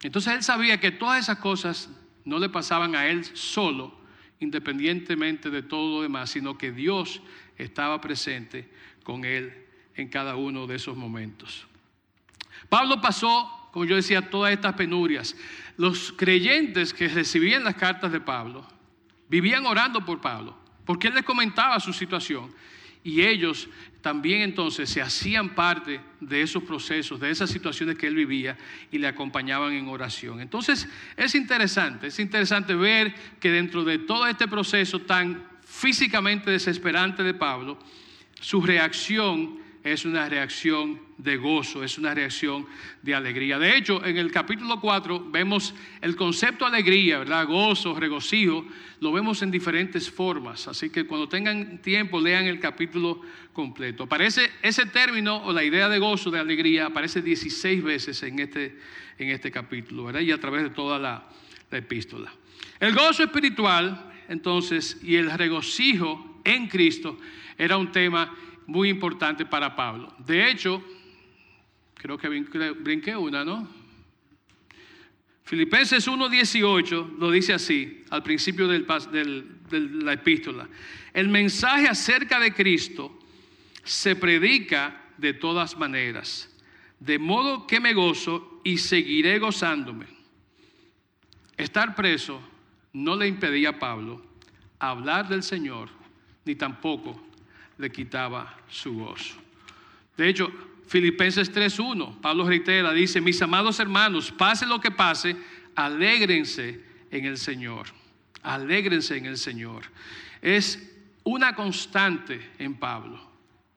Entonces 0.00 0.32
él 0.32 0.44
sabía 0.44 0.78
que 0.78 0.92
todas 0.92 1.24
esas 1.24 1.38
cosas 1.38 1.90
no 2.24 2.38
le 2.38 2.50
pasaban 2.50 2.94
a 2.94 3.08
él 3.08 3.24
solo, 3.24 4.03
independientemente 4.44 5.50
de 5.50 5.62
todo 5.62 5.96
lo 5.96 6.02
demás, 6.02 6.30
sino 6.30 6.56
que 6.56 6.70
Dios 6.70 7.20
estaba 7.58 8.00
presente 8.00 8.68
con 9.02 9.24
él 9.24 9.52
en 9.96 10.08
cada 10.08 10.36
uno 10.36 10.66
de 10.66 10.76
esos 10.76 10.96
momentos. 10.96 11.66
Pablo 12.68 13.00
pasó, 13.00 13.68
como 13.72 13.84
yo 13.84 13.96
decía, 13.96 14.30
todas 14.30 14.52
estas 14.52 14.74
penurias. 14.74 15.36
Los 15.76 16.12
creyentes 16.12 16.94
que 16.94 17.08
recibían 17.08 17.64
las 17.64 17.74
cartas 17.74 18.12
de 18.12 18.20
Pablo 18.20 18.66
vivían 19.28 19.66
orando 19.66 20.04
por 20.04 20.20
Pablo, 20.20 20.56
porque 20.84 21.08
él 21.08 21.14
les 21.14 21.24
comentaba 21.24 21.80
su 21.80 21.92
situación. 21.92 22.52
Y 23.04 23.22
ellos 23.22 23.68
también 24.00 24.40
entonces 24.42 24.88
se 24.88 25.00
hacían 25.00 25.54
parte 25.54 26.00
de 26.20 26.42
esos 26.42 26.62
procesos, 26.62 27.20
de 27.20 27.30
esas 27.30 27.50
situaciones 27.50 27.96
que 27.96 28.06
él 28.06 28.14
vivía 28.14 28.56
y 28.90 28.98
le 28.98 29.06
acompañaban 29.06 29.72
en 29.74 29.88
oración. 29.88 30.40
Entonces 30.40 30.88
es 31.16 31.34
interesante, 31.34 32.08
es 32.08 32.18
interesante 32.18 32.74
ver 32.74 33.14
que 33.40 33.50
dentro 33.50 33.84
de 33.84 33.98
todo 33.98 34.26
este 34.26 34.48
proceso 34.48 35.00
tan 35.00 35.42
físicamente 35.62 36.50
desesperante 36.50 37.22
de 37.22 37.34
Pablo, 37.34 37.78
su 38.40 38.60
reacción 38.60 39.63
es 39.84 40.06
una 40.06 40.26
reacción 40.30 40.98
de 41.18 41.36
gozo, 41.36 41.84
es 41.84 41.98
una 41.98 42.14
reacción 42.14 42.66
de 43.02 43.14
alegría. 43.14 43.58
De 43.58 43.76
hecho, 43.76 44.02
en 44.02 44.16
el 44.16 44.32
capítulo 44.32 44.80
4 44.80 45.30
vemos 45.30 45.74
el 46.00 46.16
concepto 46.16 46.64
alegría, 46.64 47.18
¿verdad? 47.18 47.46
Gozo, 47.46 47.94
regocijo, 47.94 48.64
lo 49.00 49.12
vemos 49.12 49.42
en 49.42 49.50
diferentes 49.50 50.10
formas. 50.10 50.66
Así 50.68 50.88
que 50.88 51.06
cuando 51.06 51.28
tengan 51.28 51.82
tiempo, 51.82 52.18
lean 52.18 52.46
el 52.46 52.58
capítulo 52.60 53.20
completo. 53.52 54.04
Aparece 54.04 54.50
ese 54.62 54.86
término 54.86 55.44
o 55.44 55.52
la 55.52 55.62
idea 55.62 55.90
de 55.90 55.98
gozo, 55.98 56.30
de 56.30 56.40
alegría, 56.40 56.86
aparece 56.86 57.20
16 57.20 57.82
veces 57.82 58.22
en 58.22 58.38
este, 58.38 58.78
en 59.18 59.28
este 59.28 59.50
capítulo, 59.50 60.04
¿verdad? 60.04 60.20
Y 60.20 60.32
a 60.32 60.40
través 60.40 60.62
de 60.62 60.70
toda 60.70 60.98
la, 60.98 61.28
la 61.70 61.78
epístola. 61.78 62.32
El 62.80 62.94
gozo 62.94 63.22
espiritual, 63.22 64.12
entonces, 64.30 64.98
y 65.02 65.16
el 65.16 65.30
regocijo 65.30 66.40
en 66.42 66.68
Cristo 66.68 67.18
era 67.58 67.76
un 67.76 67.92
tema 67.92 68.34
muy 68.66 68.88
importante 68.88 69.44
para 69.46 69.74
Pablo. 69.74 70.14
De 70.18 70.50
hecho, 70.50 70.82
creo 71.94 72.18
que 72.18 72.28
brinqué 72.28 73.16
una, 73.16 73.44
¿no? 73.44 73.68
Filipenses 75.44 76.08
1.18 76.08 77.18
lo 77.18 77.30
dice 77.30 77.52
así, 77.52 78.04
al 78.10 78.22
principio 78.22 78.66
del, 78.66 78.86
de 78.86 79.80
la 79.80 80.14
epístola. 80.14 80.68
El 81.12 81.28
mensaje 81.28 81.86
acerca 81.86 82.40
de 82.40 82.54
Cristo 82.54 83.18
se 83.82 84.16
predica 84.16 85.02
de 85.18 85.34
todas 85.34 85.76
maneras, 85.76 86.50
de 86.98 87.18
modo 87.18 87.66
que 87.66 87.78
me 87.78 87.92
gozo 87.92 88.60
y 88.64 88.78
seguiré 88.78 89.38
gozándome. 89.38 90.06
Estar 91.56 91.94
preso 91.94 92.40
no 92.94 93.14
le 93.14 93.28
impedía 93.28 93.70
a 93.70 93.78
Pablo 93.78 94.24
hablar 94.78 95.28
del 95.28 95.42
Señor, 95.42 95.90
ni 96.44 96.54
tampoco 96.54 97.20
le 97.78 97.90
quitaba 97.90 98.56
su 98.68 98.94
gozo. 98.94 99.34
De 100.16 100.28
hecho, 100.28 100.50
Filipenses 100.86 101.52
3.1, 101.52 102.20
Pablo 102.20 102.46
reitera, 102.46 102.92
dice, 102.92 103.20
mis 103.20 103.40
amados 103.42 103.80
hermanos, 103.80 104.30
pase 104.30 104.66
lo 104.66 104.80
que 104.80 104.90
pase, 104.90 105.36
alégrense 105.74 106.80
en 107.10 107.24
el 107.24 107.38
Señor. 107.38 107.86
Alégrense 108.42 109.16
en 109.16 109.26
el 109.26 109.38
Señor. 109.38 109.84
Es 110.42 110.92
una 111.24 111.54
constante 111.54 112.50
en 112.58 112.74
Pablo. 112.74 113.18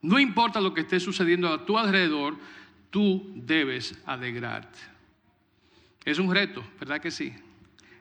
No 0.01 0.19
importa 0.19 0.61
lo 0.61 0.73
que 0.73 0.81
esté 0.81 0.99
sucediendo 0.99 1.51
a 1.51 1.65
tu 1.65 1.77
alrededor, 1.77 2.37
tú 2.89 3.31
debes 3.35 3.97
alegrarte. 4.05 4.79
Es 6.05 6.19
un 6.19 6.33
reto, 6.33 6.63
¿verdad 6.79 7.01
que 7.01 7.11
sí? 7.11 7.33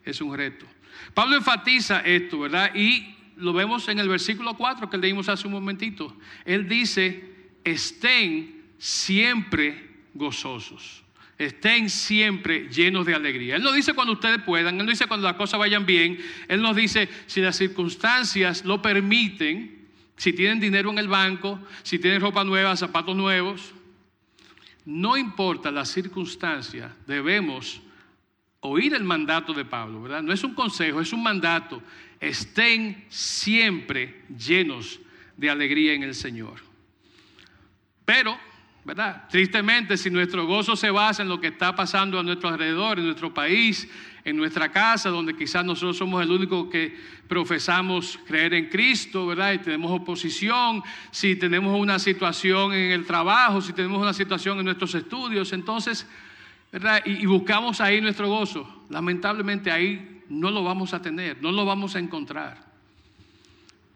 Es 0.04 0.20
un 0.20 0.36
reto. 0.36 0.66
Pablo 1.14 1.36
enfatiza 1.36 2.00
esto, 2.00 2.40
¿verdad? 2.40 2.74
Y 2.74 3.15
lo 3.36 3.52
vemos 3.52 3.88
en 3.88 3.98
el 3.98 4.08
versículo 4.08 4.54
4 4.54 4.88
que 4.90 4.98
leímos 4.98 5.28
hace 5.28 5.46
un 5.46 5.52
momentito. 5.52 6.16
Él 6.44 6.68
dice 6.68 7.36
estén 7.64 8.64
siempre 8.78 9.88
gozosos. 10.14 11.02
Estén 11.38 11.90
siempre 11.90 12.68
llenos 12.70 13.04
de 13.04 13.14
alegría. 13.14 13.56
Él 13.56 13.62
no 13.62 13.72
dice 13.72 13.92
cuando 13.92 14.14
ustedes 14.14 14.40
puedan, 14.42 14.80
Él 14.80 14.86
no 14.86 14.90
dice 14.90 15.06
cuando 15.06 15.26
las 15.26 15.36
cosas 15.36 15.60
vayan 15.60 15.84
bien, 15.84 16.18
Él 16.48 16.62
nos 16.62 16.74
dice 16.74 17.10
si 17.26 17.42
las 17.42 17.56
circunstancias 17.56 18.64
lo 18.64 18.80
permiten, 18.80 19.86
si 20.16 20.32
tienen 20.32 20.60
dinero 20.60 20.90
en 20.90 20.98
el 20.98 21.08
banco, 21.08 21.60
si 21.82 21.98
tienen 21.98 22.22
ropa 22.22 22.42
nueva, 22.42 22.74
zapatos 22.74 23.14
nuevos. 23.14 23.74
No 24.86 25.18
importa 25.18 25.70
las 25.70 25.90
circunstancias, 25.90 26.90
debemos 27.06 27.82
oír 28.60 28.94
el 28.94 29.04
mandato 29.04 29.52
de 29.52 29.64
Pablo, 29.64 30.02
¿verdad? 30.02 30.22
No 30.22 30.32
es 30.32 30.42
un 30.42 30.54
consejo, 30.54 31.02
es 31.02 31.12
un 31.12 31.22
mandato. 31.22 31.82
Estén 32.20 33.04
siempre 33.08 34.22
llenos 34.36 35.00
de 35.36 35.50
alegría 35.50 35.92
en 35.92 36.02
el 36.02 36.14
Señor. 36.14 36.60
Pero 38.04 38.38
¿verdad? 38.86 39.24
Tristemente, 39.28 39.96
si 39.96 40.10
nuestro 40.10 40.46
gozo 40.46 40.76
se 40.76 40.92
basa 40.92 41.24
en 41.24 41.28
lo 41.28 41.40
que 41.40 41.48
está 41.48 41.74
pasando 41.74 42.20
a 42.20 42.22
nuestro 42.22 42.48
alrededor, 42.48 43.00
en 43.00 43.06
nuestro 43.06 43.34
país, 43.34 43.90
en 44.24 44.36
nuestra 44.36 44.70
casa, 44.70 45.08
donde 45.08 45.34
quizás 45.34 45.64
nosotros 45.64 45.96
somos 45.96 46.22
el 46.22 46.30
único 46.30 46.70
que 46.70 46.96
profesamos 47.26 48.16
creer 48.28 48.54
en 48.54 48.68
Cristo, 48.68 49.26
¿verdad? 49.26 49.54
Y 49.54 49.58
tenemos 49.58 49.90
oposición, 49.90 50.84
si 51.10 51.34
tenemos 51.34 51.76
una 51.76 51.98
situación 51.98 52.74
en 52.74 52.92
el 52.92 53.04
trabajo, 53.04 53.60
si 53.60 53.72
tenemos 53.72 54.00
una 54.00 54.14
situación 54.14 54.60
en 54.60 54.66
nuestros 54.66 54.94
estudios, 54.94 55.52
entonces, 55.52 56.06
¿verdad? 56.70 57.02
Y, 57.04 57.24
y 57.24 57.26
buscamos 57.26 57.80
ahí 57.80 58.00
nuestro 58.00 58.28
gozo. 58.28 58.84
Lamentablemente 58.88 59.72
ahí 59.72 60.15
no 60.28 60.50
lo 60.50 60.62
vamos 60.62 60.94
a 60.94 61.02
tener, 61.02 61.42
no 61.42 61.52
lo 61.52 61.64
vamos 61.64 61.96
a 61.96 61.98
encontrar. 61.98 62.64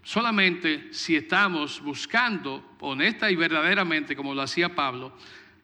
Solamente 0.02 0.92
si 0.92 1.16
estamos 1.16 1.80
buscando 1.82 2.76
honesta 2.80 3.30
y 3.30 3.36
verdaderamente, 3.36 4.16
como 4.16 4.34
lo 4.34 4.42
hacía 4.42 4.74
Pablo, 4.74 5.16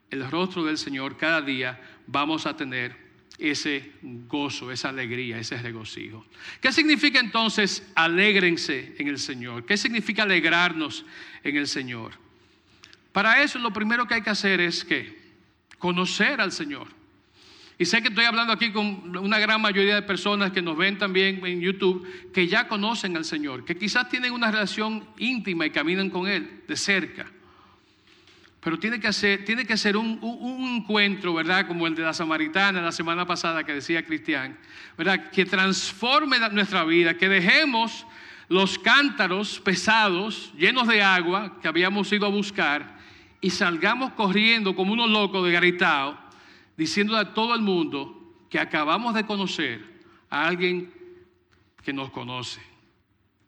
el 0.09 0.29
rostro 0.29 0.63
del 0.63 0.77
Señor 0.77 1.17
cada 1.17 1.41
día, 1.41 1.79
vamos 2.05 2.45
a 2.45 2.55
tener 2.55 3.07
ese 3.37 3.91
gozo, 4.01 4.71
esa 4.71 4.89
alegría, 4.89 5.39
ese 5.39 5.57
regocijo. 5.57 6.25
¿Qué 6.61 6.71
significa 6.71 7.19
entonces 7.19 7.87
alégrense 7.95 8.95
en 8.97 9.07
el 9.07 9.19
Señor? 9.19 9.65
¿Qué 9.65 9.77
significa 9.77 10.23
alegrarnos 10.23 11.05
en 11.43 11.57
el 11.57 11.67
Señor? 11.67 12.13
Para 13.11 13.41
eso 13.41 13.59
lo 13.59 13.71
primero 13.71 14.07
que 14.07 14.15
hay 14.15 14.21
que 14.21 14.29
hacer 14.29 14.59
es 14.59 14.83
que 14.83 15.17
conocer 15.77 16.41
al 16.41 16.51
Señor. 16.51 16.96
Y 17.79 17.85
sé 17.85 18.01
que 18.01 18.07
estoy 18.07 18.25
hablando 18.25 18.53
aquí 18.53 18.71
con 18.71 19.15
una 19.17 19.37
gran 19.37 19.61
mayoría 19.61 19.95
de 19.95 20.01
personas 20.01 20.51
que 20.51 20.63
nos 20.63 20.75
ven 20.75 20.97
también 20.97 21.45
en 21.45 21.61
YouTube, 21.61 22.31
que 22.33 22.47
ya 22.47 22.67
conocen 22.67 23.15
al 23.15 23.23
Señor, 23.23 23.65
que 23.65 23.77
quizás 23.77 24.09
tienen 24.09 24.31
una 24.31 24.49
relación 24.49 25.07
íntima 25.19 25.67
y 25.67 25.69
caminan 25.69 26.09
con 26.09 26.27
Él 26.27 26.63
de 26.67 26.75
cerca. 26.75 27.27
Pero 28.61 28.79
tiene 28.79 28.99
que 28.99 29.13
ser, 29.13 29.45
tiene 29.45 29.65
que 29.65 29.77
ser 29.77 29.95
un, 29.95 30.19
encuentro, 30.75 31.35
¿verdad? 31.35 31.67
Como 31.67 31.85
el 31.85 31.93
de 31.93 32.01
la 32.01 32.13
samaritana 32.13 32.81
la 32.81 32.91
semana 32.91 33.27
pasada 33.27 33.63
que 33.63 33.73
decía 33.73 34.03
Cristian, 34.03 34.57
¿verdad? 34.97 35.29
Que 35.29 35.45
transforme 35.45 36.39
nuestra 36.49 36.83
vida, 36.83 37.13
que 37.13 37.29
dejemos 37.29 38.07
los 38.49 38.79
cántaros 38.79 39.59
pesados, 39.59 40.51
llenos 40.57 40.87
de 40.87 41.03
agua, 41.03 41.59
que 41.61 41.67
habíamos 41.67 42.11
ido 42.11 42.25
a 42.25 42.29
buscar, 42.29 42.97
y 43.39 43.51
salgamos 43.51 44.13
corriendo 44.13 44.75
como 44.75 44.93
unos 44.93 45.11
locos 45.11 45.45
de 45.45 45.51
garitao 45.51 46.26
diciendo 46.77 47.17
a 47.17 47.33
todo 47.33 47.55
el 47.55 47.61
mundo 47.61 48.13
que 48.49 48.59
acabamos 48.59 49.13
de 49.13 49.25
conocer 49.25 49.83
a 50.29 50.47
alguien 50.47 50.93
que 51.83 51.91
nos 51.91 52.11
conoce. 52.11 52.61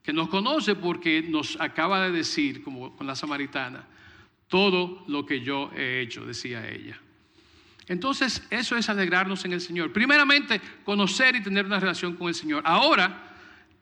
Que 0.04 0.12
nos 0.12 0.28
conoce 0.30 0.76
porque 0.76 1.22
nos 1.22 1.60
acaba 1.62 2.02
de 2.02 2.12
decir, 2.12 2.64
como 2.64 2.96
con 2.96 3.06
la 3.08 3.16
samaritana, 3.16 3.86
todo 4.48 5.04
lo 5.08 5.26
que 5.26 5.42
yo 5.42 5.72
he 5.76 6.02
hecho, 6.02 6.26
decía 6.26 6.68
ella. 6.68 7.00
Entonces, 7.88 8.46
eso 8.50 8.76
es 8.76 8.90
alegrarnos 8.90 9.46
en 9.46 9.54
el 9.54 9.62
Señor. 9.62 9.94
Primeramente, 9.94 10.62
conocer 10.84 11.36
y 11.36 11.44
tener 11.44 11.66
una 11.66 11.80
relación 11.80 12.16
con 12.16 12.28
el 12.28 12.36
Señor. 12.36 12.64
Ahora, 12.66 13.36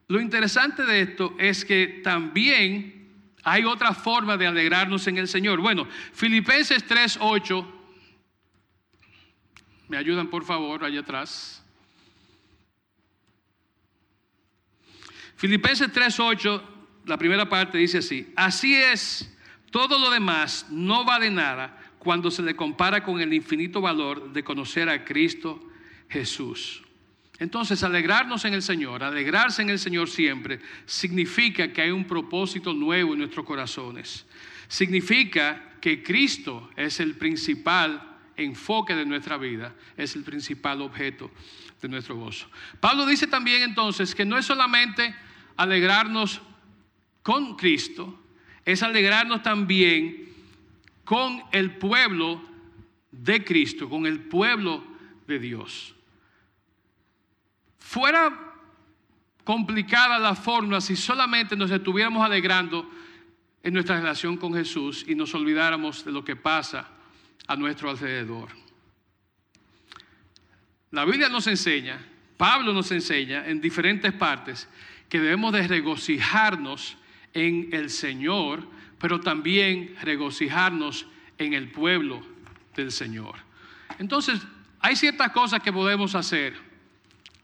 lo 0.07 0.19
interesante 0.21 0.83
de 0.83 1.01
esto 1.01 1.35
es 1.37 1.65
que 1.65 2.01
también 2.03 3.11
hay 3.43 3.65
otra 3.65 3.93
forma 3.93 4.37
de 4.37 4.47
alegrarnos 4.47 5.07
en 5.07 5.17
el 5.17 5.27
Señor. 5.27 5.59
Bueno, 5.59 5.87
Filipenses 6.13 6.85
3:8 6.85 7.76
¿Me 9.87 9.97
ayudan 9.97 10.29
por 10.29 10.43
favor 10.43 10.83
allá 10.83 10.99
atrás? 10.99 11.63
Filipenses 15.37 15.91
3:8, 15.93 16.61
la 17.05 17.17
primera 17.17 17.47
parte 17.47 17.77
dice 17.77 17.99
así, 17.99 18.33
así 18.35 18.75
es, 18.75 19.31
todo 19.71 19.99
lo 19.99 20.09
demás 20.09 20.65
no 20.69 21.05
vale 21.05 21.29
nada 21.29 21.77
cuando 21.99 22.31
se 22.31 22.41
le 22.41 22.55
compara 22.55 23.03
con 23.03 23.21
el 23.21 23.33
infinito 23.33 23.79
valor 23.79 24.33
de 24.33 24.43
conocer 24.43 24.89
a 24.89 25.05
Cristo 25.05 25.61
Jesús. 26.09 26.81
Entonces, 27.39 27.83
alegrarnos 27.83 28.45
en 28.45 28.55
el 28.55 28.63
Señor, 28.63 29.03
alegrarse 29.03 29.61
en 29.61 29.69
el 29.69 29.77
Señor 29.77 30.09
siempre, 30.09 30.59
significa 30.85 31.71
que 31.71 31.83
hay 31.83 31.91
un 31.91 32.05
propósito 32.05 32.73
nuevo 32.73 33.13
en 33.13 33.19
nuestros 33.19 33.45
corazones. 33.45 34.25
Significa 34.67 35.75
que 35.79 36.01
Cristo 36.01 36.71
es 36.75 36.99
el 36.99 37.15
principal 37.15 38.06
enfoque 38.37 38.95
de 38.95 39.05
nuestra 39.05 39.37
vida 39.37 39.73
es 39.97 40.15
el 40.15 40.23
principal 40.23 40.81
objeto 40.81 41.31
de 41.81 41.89
nuestro 41.89 42.15
gozo. 42.15 42.47
Pablo 42.79 43.05
dice 43.05 43.27
también 43.27 43.63
entonces 43.63 44.15
que 44.15 44.25
no 44.25 44.37
es 44.37 44.45
solamente 44.45 45.13
alegrarnos 45.57 46.41
con 47.23 47.55
Cristo, 47.55 48.19
es 48.63 48.83
alegrarnos 48.83 49.43
también 49.43 50.29
con 51.03 51.41
el 51.51 51.77
pueblo 51.77 52.41
de 53.11 53.43
Cristo, 53.43 53.89
con 53.89 54.05
el 54.05 54.19
pueblo 54.19 54.83
de 55.25 55.39
Dios. 55.39 55.95
Fuera 57.79 58.55
complicada 59.43 60.19
la 60.19 60.35
fórmula 60.35 60.81
si 60.81 60.95
solamente 60.95 61.55
nos 61.55 61.71
estuviéramos 61.71 62.23
alegrando 62.23 62.89
en 63.63 63.73
nuestra 63.73 63.97
relación 63.97 64.37
con 64.37 64.53
Jesús 64.53 65.05
y 65.07 65.15
nos 65.15 65.33
olvidáramos 65.33 66.03
de 66.03 66.11
lo 66.11 66.23
que 66.23 66.35
pasa 66.35 66.96
a 67.47 67.55
nuestro 67.55 67.89
alrededor. 67.89 68.49
La 70.91 71.05
Biblia 71.05 71.29
nos 71.29 71.47
enseña, 71.47 71.99
Pablo 72.37 72.73
nos 72.73 72.91
enseña 72.91 73.47
en 73.47 73.59
diferentes 73.59 74.13
partes 74.13 74.69
que 75.09 75.19
debemos 75.19 75.53
de 75.53 75.67
regocijarnos 75.67 76.97
en 77.33 77.69
el 77.71 77.89
Señor, 77.89 78.67
pero 78.99 79.19
también 79.19 79.95
regocijarnos 80.01 81.07
en 81.37 81.53
el 81.53 81.71
pueblo 81.71 82.21
del 82.75 82.91
Señor. 82.91 83.35
Entonces, 83.99 84.41
hay 84.79 84.95
ciertas 84.95 85.31
cosas 85.31 85.61
que 85.61 85.73
podemos 85.73 86.15
hacer. 86.15 86.55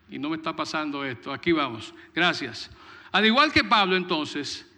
Y 0.10 0.20
no 0.20 0.30
me 0.30 0.38
está 0.38 0.56
pasando 0.56 1.04
esto. 1.04 1.34
Aquí 1.34 1.52
vamos. 1.52 1.94
Gracias. 2.14 2.70
Al 3.12 3.26
igual 3.26 3.52
que 3.52 3.64
Pablo, 3.64 3.96
entonces, 3.96 4.70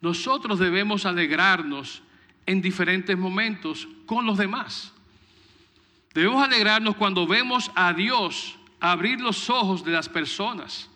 nosotros 0.00 0.58
debemos 0.58 1.06
alegrarnos 1.06 2.02
en 2.46 2.60
diferentes 2.60 3.16
momentos 3.16 3.88
con 4.06 4.26
los 4.26 4.38
demás. 4.38 4.92
Debemos 6.14 6.42
alegrarnos 6.42 6.96
cuando 6.96 7.26
vemos 7.26 7.70
a 7.74 7.92
Dios 7.92 8.56
abrir 8.80 9.20
los 9.20 9.48
ojos 9.50 9.84
de 9.84 9.92
las 9.92 10.08
personas. 10.08 10.88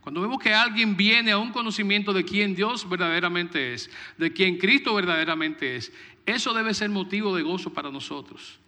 Cuando 0.00 0.22
vemos 0.22 0.38
que 0.42 0.54
alguien 0.54 0.96
viene 0.96 1.30
a 1.30 1.38
un 1.38 1.52
conocimiento 1.52 2.12
de 2.12 2.24
quién 2.24 2.54
Dios 2.54 2.88
verdaderamente 2.88 3.74
es, 3.74 3.90
de 4.16 4.32
quién 4.32 4.56
Cristo 4.56 4.94
verdaderamente 4.94 5.76
es, 5.76 5.92
eso 6.26 6.54
debe 6.54 6.74
ser 6.74 6.88
motivo 6.88 7.36
de 7.36 7.42
gozo 7.42 7.72
para 7.72 7.90
nosotros. 7.90 8.58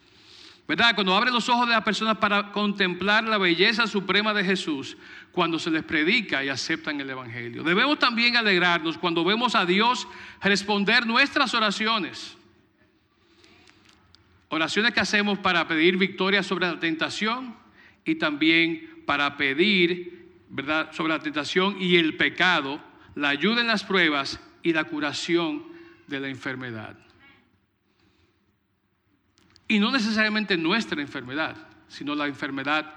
¿Verdad? 0.68 0.94
Cuando 0.94 1.14
abre 1.14 1.30
los 1.30 1.48
ojos 1.48 1.66
de 1.66 1.74
las 1.74 1.82
personas 1.82 2.18
para 2.18 2.52
contemplar 2.52 3.24
la 3.24 3.36
belleza 3.36 3.86
suprema 3.86 4.32
de 4.32 4.44
Jesús, 4.44 4.96
cuando 5.32 5.58
se 5.58 5.70
les 5.70 5.82
predica 5.82 6.44
y 6.44 6.48
aceptan 6.48 7.00
el 7.00 7.10
Evangelio. 7.10 7.62
Debemos 7.62 7.98
también 7.98 8.36
alegrarnos 8.36 8.96
cuando 8.98 9.24
vemos 9.24 9.54
a 9.54 9.66
Dios 9.66 10.06
responder 10.40 11.06
nuestras 11.06 11.52
oraciones. 11.54 12.36
Oraciones 14.48 14.92
que 14.92 15.00
hacemos 15.00 15.38
para 15.38 15.66
pedir 15.66 15.96
victoria 15.96 16.42
sobre 16.42 16.66
la 16.66 16.78
tentación 16.78 17.56
y 18.04 18.16
también 18.16 19.02
para 19.06 19.36
pedir, 19.36 20.28
¿verdad?, 20.48 20.92
sobre 20.92 21.14
la 21.14 21.20
tentación 21.20 21.76
y 21.80 21.96
el 21.96 22.16
pecado, 22.16 22.80
la 23.14 23.30
ayuda 23.30 23.62
en 23.62 23.66
las 23.66 23.84
pruebas 23.84 24.40
y 24.62 24.72
la 24.72 24.84
curación 24.84 25.64
de 26.06 26.20
la 26.20 26.28
enfermedad. 26.28 26.96
Y 29.72 29.78
no 29.78 29.90
necesariamente 29.90 30.54
nuestra 30.58 31.00
enfermedad, 31.00 31.56
sino 31.88 32.14
la 32.14 32.26
enfermedad 32.26 32.92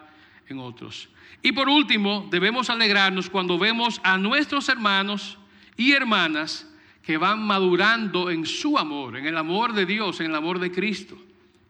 en 0.49 0.59
otros. 0.59 1.07
Y 1.41 1.53
por 1.53 1.69
último, 1.69 2.27
debemos 2.29 2.69
alegrarnos 2.69 3.29
cuando 3.29 3.57
vemos 3.57 4.01
a 4.03 4.17
nuestros 4.17 4.67
hermanos 4.67 5.37
y 5.77 5.93
hermanas 5.93 6.69
que 7.01 7.15
van 7.15 7.41
madurando 7.41 8.29
en 8.29 8.45
su 8.45 8.77
amor, 8.77 9.15
en 9.15 9.25
el 9.25 9.37
amor 9.37 9.71
de 9.71 9.85
Dios, 9.85 10.19
en 10.19 10.25
el 10.25 10.35
amor 10.35 10.59
de 10.59 10.69
Cristo 10.69 11.17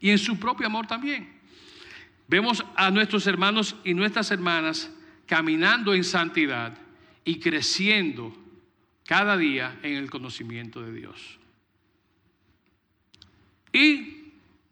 y 0.00 0.10
en 0.10 0.18
su 0.18 0.40
propio 0.40 0.66
amor 0.66 0.88
también. 0.88 1.38
Vemos 2.26 2.64
a 2.74 2.90
nuestros 2.90 3.28
hermanos 3.28 3.76
y 3.84 3.94
nuestras 3.94 4.32
hermanas 4.32 4.90
caminando 5.24 5.94
en 5.94 6.02
santidad 6.02 6.76
y 7.24 7.38
creciendo 7.38 8.36
cada 9.06 9.36
día 9.36 9.78
en 9.84 9.94
el 9.98 10.10
conocimiento 10.10 10.82
de 10.82 10.92
Dios. 10.92 11.38
Y 13.72 14.15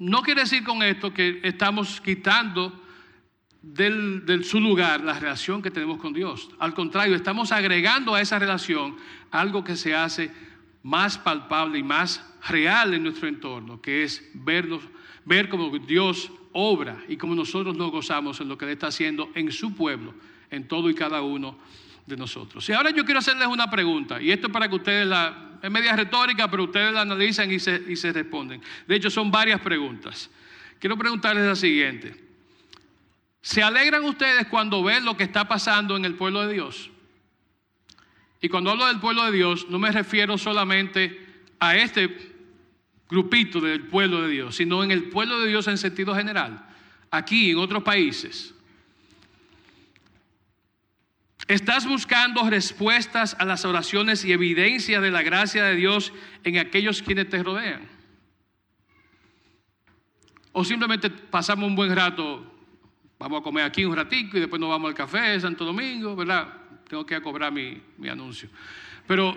no 0.04 0.22
quiere 0.22 0.42
decir 0.42 0.62
con 0.64 0.82
esto 0.82 1.14
que 1.14 1.40
estamos 1.42 1.98
quitando 2.00 2.78
del, 3.62 4.44
su 4.44 4.60
lugar 4.60 5.00
la 5.00 5.18
relación 5.18 5.62
que 5.62 5.70
tenemos 5.70 5.98
con 5.98 6.12
Dios. 6.12 6.50
Al 6.58 6.74
contrario, 6.74 7.16
estamos 7.16 7.52
agregando 7.52 8.14
a 8.14 8.20
esa 8.20 8.38
relación 8.38 8.96
algo 9.30 9.64
que 9.64 9.76
se 9.76 9.94
hace 9.94 10.30
más 10.82 11.16
palpable 11.16 11.78
y 11.78 11.82
más 11.82 12.22
real 12.46 12.92
en 12.92 13.04
nuestro 13.04 13.28
entorno, 13.28 13.80
que 13.80 14.02
es 14.02 14.30
vernos, 14.34 14.82
ver 15.24 15.48
cómo 15.48 15.70
Dios 15.78 16.30
obra 16.52 17.02
y 17.08 17.16
cómo 17.16 17.34
nosotros 17.34 17.74
nos 17.74 17.90
gozamos 17.90 18.38
en 18.42 18.48
lo 18.48 18.58
que 18.58 18.66
Él 18.66 18.72
está 18.72 18.88
haciendo 18.88 19.30
en 19.34 19.50
su 19.50 19.74
pueblo, 19.74 20.14
en 20.50 20.68
todo 20.68 20.90
y 20.90 20.94
cada 20.94 21.22
uno 21.22 21.56
de 22.06 22.18
nosotros. 22.18 22.68
Y 22.68 22.74
ahora 22.74 22.90
yo 22.90 23.06
quiero 23.06 23.20
hacerles 23.20 23.48
una 23.48 23.70
pregunta, 23.70 24.20
y 24.20 24.30
esto 24.30 24.48
es 24.48 24.52
para 24.52 24.68
que 24.68 24.74
ustedes 24.74 25.06
la, 25.06 25.53
es 25.64 25.70
media 25.70 25.96
retórica, 25.96 26.50
pero 26.50 26.64
ustedes 26.64 26.92
la 26.92 27.00
analizan 27.00 27.50
y 27.50 27.58
se, 27.58 27.82
y 27.88 27.96
se 27.96 28.12
responden. 28.12 28.60
De 28.86 28.96
hecho, 28.96 29.08
son 29.08 29.30
varias 29.30 29.60
preguntas. 29.62 30.28
Quiero 30.78 30.98
preguntarles 30.98 31.46
la 31.46 31.56
siguiente. 31.56 32.14
¿Se 33.40 33.62
alegran 33.62 34.04
ustedes 34.04 34.46
cuando 34.48 34.82
ven 34.82 35.06
lo 35.06 35.16
que 35.16 35.24
está 35.24 35.48
pasando 35.48 35.96
en 35.96 36.04
el 36.04 36.16
pueblo 36.16 36.46
de 36.46 36.52
Dios? 36.52 36.90
Y 38.42 38.50
cuando 38.50 38.72
hablo 38.72 38.84
del 38.88 39.00
pueblo 39.00 39.24
de 39.24 39.32
Dios, 39.32 39.66
no 39.70 39.78
me 39.78 39.90
refiero 39.90 40.36
solamente 40.36 41.18
a 41.58 41.78
este 41.78 42.14
grupito 43.08 43.58
del 43.58 43.86
pueblo 43.86 44.20
de 44.20 44.28
Dios, 44.28 44.56
sino 44.56 44.84
en 44.84 44.90
el 44.90 45.04
pueblo 45.04 45.40
de 45.40 45.48
Dios 45.48 45.66
en 45.68 45.78
sentido 45.78 46.14
general, 46.14 46.62
aquí 47.10 47.52
en 47.52 47.56
otros 47.56 47.82
países. 47.82 48.53
¿Estás 51.46 51.86
buscando 51.86 52.48
respuestas 52.48 53.36
a 53.38 53.44
las 53.44 53.64
oraciones 53.64 54.24
y 54.24 54.32
evidencia 54.32 55.00
de 55.00 55.10
la 55.10 55.22
gracia 55.22 55.64
de 55.64 55.76
Dios 55.76 56.12
en 56.42 56.58
aquellos 56.58 57.02
quienes 57.02 57.28
te 57.28 57.42
rodean? 57.42 57.88
¿O 60.52 60.64
simplemente 60.64 61.10
pasamos 61.10 61.68
un 61.68 61.76
buen 61.76 61.94
rato 61.94 62.54
Vamos 63.18 63.40
a 63.40 63.42
comer 63.42 63.64
aquí 63.64 63.84
un 63.84 63.96
ratico 63.96 64.36
y 64.36 64.40
después 64.40 64.60
nos 64.60 64.68
vamos 64.68 64.88
al 64.88 64.94
café 64.94 65.40
Santo 65.40 65.64
Domingo, 65.64 66.16
¿verdad? 66.16 66.46
Tengo 66.88 67.06
que 67.06 67.20
cobrar 67.22 67.52
mi, 67.52 67.80
anuncio. 68.08 68.48
Pero 69.06 69.34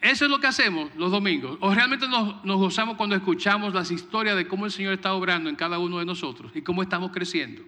eso 0.00 0.24
es 0.24 0.30
lo 0.30 0.38
que 0.38 0.46
hacemos 0.46 0.94
los 0.96 1.10
domingos. 1.10 1.58
O 1.60 1.74
realmente 1.74 2.08
nos, 2.08 2.44
nos, 2.44 2.56
gozamos 2.56 2.96
cuando 2.96 3.16
escuchamos 3.16 3.74
las 3.74 3.90
historias 3.90 4.36
de 4.36 4.46
cómo 4.46 4.66
el 4.66 4.72
Señor 4.72 4.94
está 4.94 5.12
obrando 5.12 5.50
en 5.50 5.56
cada 5.56 5.78
uno 5.78 5.98
de 5.98 6.06
nosotros 6.06 6.52
y 6.54 6.62
cómo 6.62 6.82
estamos 6.82 7.10
creciendo. 7.10 7.62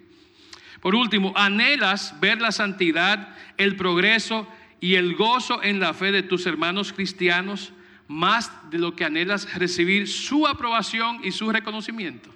Por 0.85 0.95
último, 0.95 1.33
anhelas 1.35 2.15
ver 2.21 2.43
la 2.43 2.53
santidad, 2.53 3.35
el 3.57 3.75
progreso 3.75 4.47
y 4.83 4.97
el 4.97 5.15
gozo 5.15 5.63
en 5.63 5.81
la 5.81 5.95
fe 5.95 6.13
de 6.13 6.23
tus 6.23 6.45
hermanos 6.45 6.93
cristianos 6.93 7.73
más 8.07 8.53
de 8.69 8.77
lo 8.77 8.95
que 8.95 9.07
anhelas 9.07 9.51
recibir 9.55 10.07
su 10.07 10.47
aprobación 10.47 11.21
y 11.25 11.33
su 11.33 11.51
reconocimiento. 11.51 12.29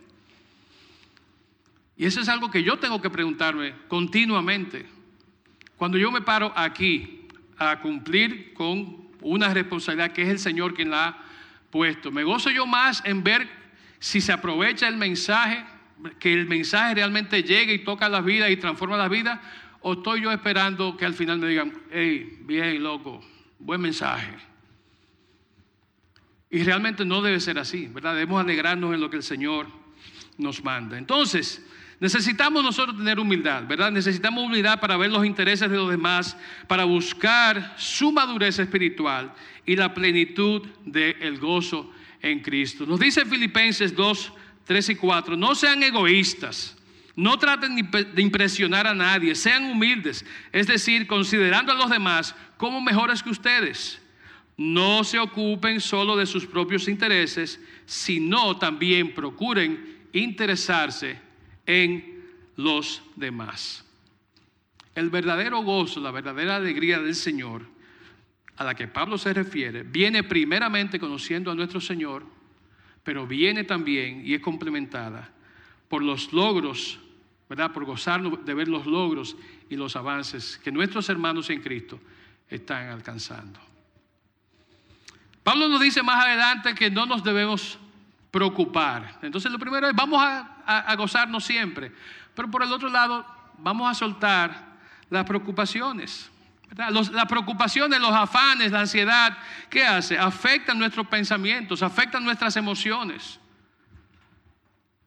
Y 1.98 2.06
eso 2.06 2.22
es 2.22 2.28
algo 2.30 2.50
que 2.50 2.62
yo 2.62 2.78
tengo 2.78 3.02
que 3.02 3.10
preguntarme 3.10 3.74
continuamente. 3.86 4.86
Cuando 5.76 5.98
yo 5.98 6.10
me 6.10 6.22
paro 6.22 6.50
aquí 6.56 7.26
a 7.58 7.78
cumplir 7.80 8.54
con 8.54 9.08
una 9.20 9.52
responsabilidad 9.52 10.12
que 10.12 10.22
es 10.22 10.28
el 10.30 10.38
Señor 10.38 10.72
quien 10.72 10.88
la 10.88 11.06
ha 11.06 11.24
puesto, 11.70 12.10
me 12.10 12.24
gozo 12.24 12.48
yo 12.48 12.64
más 12.64 13.02
en 13.04 13.22
ver 13.22 13.46
si 13.98 14.22
se 14.22 14.32
aprovecha 14.32 14.88
el 14.88 14.96
mensaje, 14.96 15.66
que 16.18 16.32
el 16.32 16.46
mensaje 16.46 16.94
realmente 16.94 17.42
llegue 17.42 17.74
y 17.74 17.78
toca 17.84 18.08
la 18.08 18.20
vida 18.20 18.50
y 18.50 18.56
transforma 18.56 18.96
la 18.96 19.08
vida, 19.08 19.40
o 19.80 19.94
estoy 19.94 20.22
yo 20.22 20.32
esperando 20.32 20.96
que 20.96 21.04
al 21.04 21.14
final 21.14 21.38
me 21.38 21.48
digan, 21.48 21.72
hey, 21.90 22.38
bien, 22.42 22.82
loco, 22.82 23.20
buen 23.58 23.80
mensaje. 23.80 24.34
Y 26.50 26.62
realmente 26.62 27.04
no 27.04 27.20
debe 27.22 27.40
ser 27.40 27.58
así, 27.58 27.86
¿verdad? 27.88 28.14
Debemos 28.14 28.40
alegrarnos 28.40 28.94
en 28.94 29.00
lo 29.00 29.10
que 29.10 29.16
el 29.16 29.22
Señor 29.22 29.66
nos 30.38 30.64
manda. 30.64 30.96
Entonces, 30.96 31.62
Necesitamos 32.00 32.62
nosotros 32.62 32.96
tener 32.96 33.18
humildad, 33.18 33.66
¿verdad? 33.66 33.90
Necesitamos 33.90 34.44
humildad 34.44 34.78
para 34.78 34.96
ver 34.96 35.10
los 35.10 35.26
intereses 35.26 35.68
de 35.68 35.76
los 35.76 35.90
demás, 35.90 36.36
para 36.68 36.84
buscar 36.84 37.74
su 37.76 38.12
madurez 38.12 38.58
espiritual 38.60 39.32
y 39.66 39.74
la 39.74 39.92
plenitud 39.92 40.62
del 40.84 41.38
gozo 41.38 41.92
en 42.22 42.40
Cristo. 42.40 42.86
Nos 42.86 43.00
dice 43.00 43.24
Filipenses 43.24 43.96
2, 43.96 44.32
3 44.68 44.90
y 44.90 44.94
4, 44.96 45.34
no 45.34 45.54
sean 45.54 45.82
egoístas, 45.82 46.76
no 47.16 47.38
traten 47.38 47.74
de 47.74 48.22
impresionar 48.22 48.86
a 48.86 48.94
nadie, 48.94 49.34
sean 49.34 49.64
humildes, 49.64 50.26
es 50.52 50.66
decir, 50.66 51.06
considerando 51.06 51.72
a 51.72 51.74
los 51.74 51.88
demás 51.88 52.34
como 52.58 52.82
mejores 52.82 53.22
que 53.22 53.30
ustedes. 53.30 53.98
No 54.58 55.04
se 55.04 55.18
ocupen 55.18 55.80
solo 55.80 56.18
de 56.18 56.26
sus 56.26 56.44
propios 56.44 56.86
intereses, 56.86 57.58
sino 57.86 58.58
también 58.58 59.14
procuren 59.14 60.00
interesarse 60.12 61.18
en 61.64 62.26
los 62.56 63.00
demás. 63.16 63.86
El 64.94 65.08
verdadero 65.08 65.62
gozo, 65.62 65.98
la 66.00 66.10
verdadera 66.10 66.56
alegría 66.56 66.98
del 66.98 67.14
Señor, 67.14 67.62
a 68.58 68.64
la 68.64 68.74
que 68.74 68.86
Pablo 68.86 69.16
se 69.16 69.32
refiere, 69.32 69.82
viene 69.82 70.24
primeramente 70.24 71.00
conociendo 71.00 71.50
a 71.50 71.54
nuestro 71.54 71.80
Señor, 71.80 72.26
pero 73.08 73.26
viene 73.26 73.64
también 73.64 74.20
y 74.22 74.34
es 74.34 74.42
complementada 74.42 75.30
por 75.88 76.02
los 76.02 76.30
logros, 76.30 76.98
¿verdad? 77.48 77.72
Por 77.72 77.86
gozarnos 77.86 78.44
de 78.44 78.52
ver 78.52 78.68
los 78.68 78.84
logros 78.84 79.34
y 79.70 79.76
los 79.76 79.96
avances 79.96 80.60
que 80.62 80.70
nuestros 80.70 81.08
hermanos 81.08 81.48
en 81.48 81.62
Cristo 81.62 81.98
están 82.50 82.88
alcanzando. 82.88 83.58
Pablo 85.42 85.70
nos 85.70 85.80
dice 85.80 86.02
más 86.02 86.22
adelante 86.22 86.74
que 86.74 86.90
no 86.90 87.06
nos 87.06 87.24
debemos 87.24 87.78
preocupar. 88.30 89.20
Entonces 89.22 89.50
lo 89.50 89.58
primero 89.58 89.88
es, 89.88 89.96
vamos 89.96 90.22
a, 90.22 90.94
gozarnos 90.96 91.46
siempre, 91.46 91.90
pero 92.34 92.50
por 92.50 92.62
el 92.62 92.70
otro 92.70 92.90
lado, 92.90 93.24
vamos 93.56 93.90
a 93.90 93.94
soltar 93.94 94.76
las 95.08 95.24
preocupaciones. 95.24 96.30
Las 96.76 97.26
preocupaciones, 97.26 98.00
los 98.00 98.12
afanes, 98.12 98.70
la 98.70 98.80
ansiedad, 98.80 99.36
¿qué 99.70 99.84
hace? 99.84 100.18
Afectan 100.18 100.78
nuestros 100.78 101.06
pensamientos, 101.06 101.82
afectan 101.82 102.24
nuestras 102.24 102.56
emociones. 102.56 103.40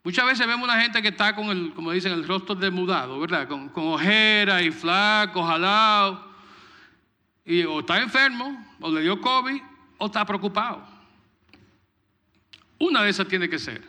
Muchas 0.04 0.26
veces 0.26 0.48
vemos 0.48 0.64
una 0.64 0.82
gente 0.82 1.02
que 1.02 1.10
está 1.10 1.36
con 1.36 1.50
el, 1.50 1.74
como 1.74 1.92
dicen, 1.92 2.12
el 2.12 2.28
rostro 2.28 2.56
demudado, 2.56 3.20
¿verdad? 3.20 3.48
Con, 3.48 3.70
con 3.70 3.86
ojera 3.86 4.62
y 4.62 4.72
flaco, 4.72 5.44
jalado. 5.44 6.32
Y 7.46 7.64
o 7.64 7.82
está 7.82 8.02
enfermo, 8.02 8.66
o 8.80 8.92
le 8.92 9.02
dio 9.02 9.22
COVID, 9.22 9.62
o 10.00 10.06
está 10.08 10.26
preocupado. 10.26 10.84
Una 12.80 13.04
de 13.04 13.12
esas 13.12 13.28
tiene 13.28 13.48
que 13.48 13.60
ser. 13.60 13.88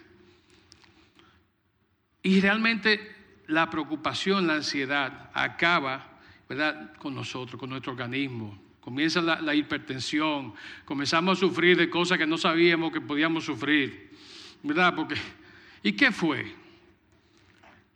Y 2.23 2.41
realmente 2.41 3.17
la 3.47 3.71
preocupación, 3.71 4.47
la 4.47 4.55
ansiedad 4.55 5.31
acaba 5.33 6.12
¿verdad? 6.55 6.93
con 6.99 7.15
nosotros, 7.15 7.59
con 7.59 7.71
nuestro 7.71 7.93
organismo. 7.93 8.59
Comienza 8.81 9.23
la, 9.23 9.55
hipertensión, 9.55 10.53
comenzamos 10.85 11.39
a 11.39 11.41
sufrir 11.41 11.79
de 11.79 11.89
cosas 11.89 12.19
que 12.19 12.27
no 12.27 12.37
sabíamos 12.37 12.93
que 12.93 13.01
podíamos 13.01 13.45
sufrir. 13.45 14.11
¿Verdad? 14.63 14.95
Porque, 14.95 15.15
¿y 15.83 15.93
qué 15.93 16.13
fue? 16.13 16.55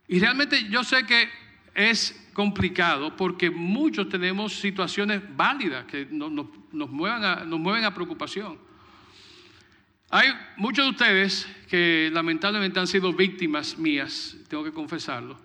Y 0.07 0.19
realmente 0.19 0.67
yo 0.69 0.83
sé 0.83 1.05
que 1.05 1.29
es 1.75 2.29
complicado 2.33 3.15
porque 3.15 3.51
muchos 3.51 4.09
tenemos 4.09 4.53
situaciones 4.53 5.21
válidas 5.35 5.85
que 5.85 6.07
nos, 6.09 6.31
nos 6.71 6.89
mueven 6.89 7.83
a 7.83 7.93
preocupación. 7.93 8.57
Hay 10.09 10.29
muchos 10.55 10.85
de 10.85 10.91
ustedes 10.91 11.47
que 11.69 12.09
lamentablemente 12.11 12.79
han 12.79 12.87
sido 12.87 13.13
víctimas 13.13 13.77
mías, 13.77 14.37
tengo 14.47 14.63
que 14.63 14.71
confesarlo, 14.71 15.37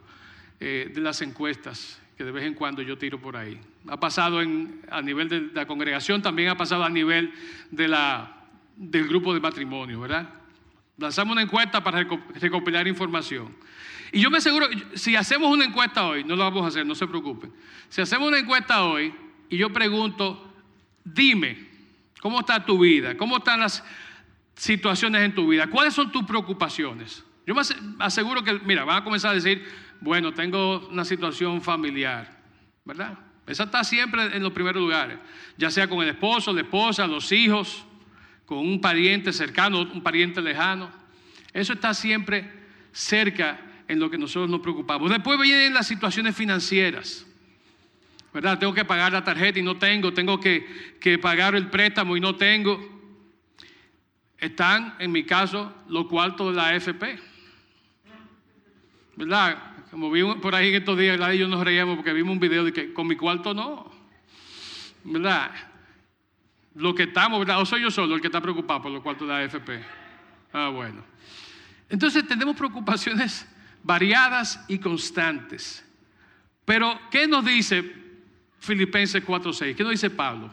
eh, 0.61 0.91
de 0.95 1.01
las 1.01 1.21
encuestas 1.21 2.02
de 2.25 2.33
vez 2.33 2.45
en 2.45 2.55
cuando 2.55 2.83
yo 2.83 2.99
tiro 2.99 3.21
por 3.21 3.37
ahí. 3.37 3.61
Ha 3.89 3.99
pasado 3.99 4.39
a 4.39 5.03
nivel 5.03 5.29
de 5.29 5.51
la 5.53 5.67
congregación, 5.67 6.23
también 6.23 6.49
ha 6.49 6.57
pasado 6.57 6.85
a 6.85 6.91
nivel 6.91 7.33
de 7.71 7.89
la, 7.89 8.47
del 8.77 9.09
grupo 9.09 9.35
de 9.35 9.41
matrimonio, 9.41 10.01
¿verdad? 10.01 10.29
Lanzamos 10.99 11.33
una 11.33 11.43
encuesta 11.43 11.83
para 11.83 12.07
recopilar 12.35 12.87
información. 12.87 13.55
Y 14.13 14.21
yo 14.21 14.31
me 14.31 14.39
aseguro, 14.39 14.67
si 14.95 15.17
hacemos 15.17 15.51
una 15.51 15.65
encuesta 15.65 16.07
hoy, 16.07 16.23
no 16.25 16.37
lo 16.37 16.45
vamos 16.45 16.65
a 16.65 16.69
hacer, 16.69 16.85
no 16.87 16.95
se 16.95 17.07
preocupen. 17.07 17.53
Si 17.89 18.01
hacemos 18.01 18.29
una 18.29 18.39
encuesta 18.39 18.85
hoy 18.85 19.15
y 19.49 19.57
yo 19.57 19.73
pregunto, 19.73 20.53
dime, 21.03 21.69
¿cómo 22.21 22.41
está 22.41 22.65
tu 22.65 22.79
vida? 22.79 23.17
¿Cómo 23.17 23.39
están 23.39 23.61
las 23.61 23.83
situaciones 24.55 25.23
en 25.23 25.35
tu 25.35 25.49
vida. 25.49 25.67
¿Cuáles 25.69 25.95
son 25.95 26.13
tus 26.13 26.25
preocupaciones? 26.25 27.25
Yo 27.47 27.55
me 27.55 27.63
aseguro 27.99 28.45
que, 28.45 28.61
mira, 28.61 28.85
van 28.85 28.99
a 28.99 29.05
comenzar 29.05 29.33
a 29.33 29.35
decir, 29.35 29.67
bueno, 30.03 30.35
tengo 30.35 30.89
una 30.89 31.05
situación 31.05 31.63
familiar, 31.63 32.29
¿verdad? 32.85 33.17
Esa 33.47 33.65
está 33.65 33.85
siempre 33.85 34.37
en 34.37 34.43
los 34.43 34.53
primeros 34.53 34.83
lugares, 34.83 35.19
ya 35.57 35.71
sea 35.71 35.89
con 35.89 36.03
el 36.03 36.09
esposo, 36.09 36.53
la 36.53 36.63
esposa, 36.63 37.07
los 37.07 37.31
hijos, 37.31 37.85
con 38.45 38.59
un 38.59 38.81
pariente 38.81 39.33
cercano, 39.33 39.83
un 39.83 40.03
pariente 40.03 40.43
lejano. 40.43 40.91
Eso 41.53 41.75
está 41.75 41.95
siempre 41.95 42.51
cerca 42.91 43.61
en 43.87 44.01
lo 44.01 44.11
que 44.11 44.19
nosotros 44.19 44.51
nos 44.51 44.61
preocupamos. 44.61 45.09
Después 45.09 45.41
vienen 45.41 45.73
las 45.73 45.87
situaciones 45.87 46.35
financieras. 46.35 47.25
¿Verdad? 48.35 48.59
Tengo 48.59 48.75
que 48.75 48.85
pagar 48.85 49.13
la 49.13 49.23
tarjeta 49.23 49.61
y 49.61 49.63
no 49.63 49.77
tengo, 49.77 50.13
tengo 50.13 50.41
que, 50.41 50.97
que 51.01 51.17
pagar 51.19 51.55
el 51.55 51.69
préstamo 51.69 52.17
y 52.17 52.21
no 52.21 52.35
tengo. 52.35 52.81
están, 54.39 54.97
en 54.99 55.13
mi 55.13 55.23
caso, 55.25 55.73
los 55.89 56.07
cuartos 56.07 56.51
de 56.51 56.57
la 56.57 56.69
AFP. 56.71 57.21
¿Verdad? 59.15 59.72
Como 59.93 60.11
vi 60.11 60.23
por 60.37 60.55
ahí 60.55 60.71
en 60.71 60.77
estos 60.77 60.99
días, 60.99 61.21
y 61.35 61.39
yo 61.39 61.47
nos 61.49 61.63
reíamos 61.63 61.97
porque 61.97 62.15
vimos 62.15 62.33
un 62.33 62.41
video 62.41 62.65
de 62.65 62.73
que 62.73 62.95
con 62.95 63.07
mi 63.07 63.15
cuarto 63.15 63.53
no. 63.53 63.93
¿Verdad? 65.05 65.51
Lo 66.75 66.95
que 66.95 67.03
estamos, 67.03 67.39
¿verdad? 67.41 67.61
O 67.61 67.67
soy 67.67 67.83
yo 67.83 67.91
solo 67.91 68.15
el 68.15 68.23
que 68.23 68.29
está 68.29 68.41
preocupado 68.41 68.81
por 68.81 68.91
los 68.91 69.03
cuartos 69.03 69.29
de 69.29 69.35
la 69.35 69.41
AFP. 69.41 69.85
Ah, 70.55 70.71
bueno. 70.71 71.05
Entonces 71.91 72.27
tenemos 72.27 72.57
preocupaciones 72.57 73.47
variadas 73.83 74.65
y 74.67 74.79
constantes. 74.79 75.87
Pero, 76.65 76.99
¿qué 77.11 77.27
nos 77.29 77.45
dice 77.45 77.85
Filipenses 78.61 79.23
4:6? 79.23 79.77
¿Qué 79.77 79.83
nos 79.83 79.93
dice 79.93 80.09
Pablo? 80.09 80.51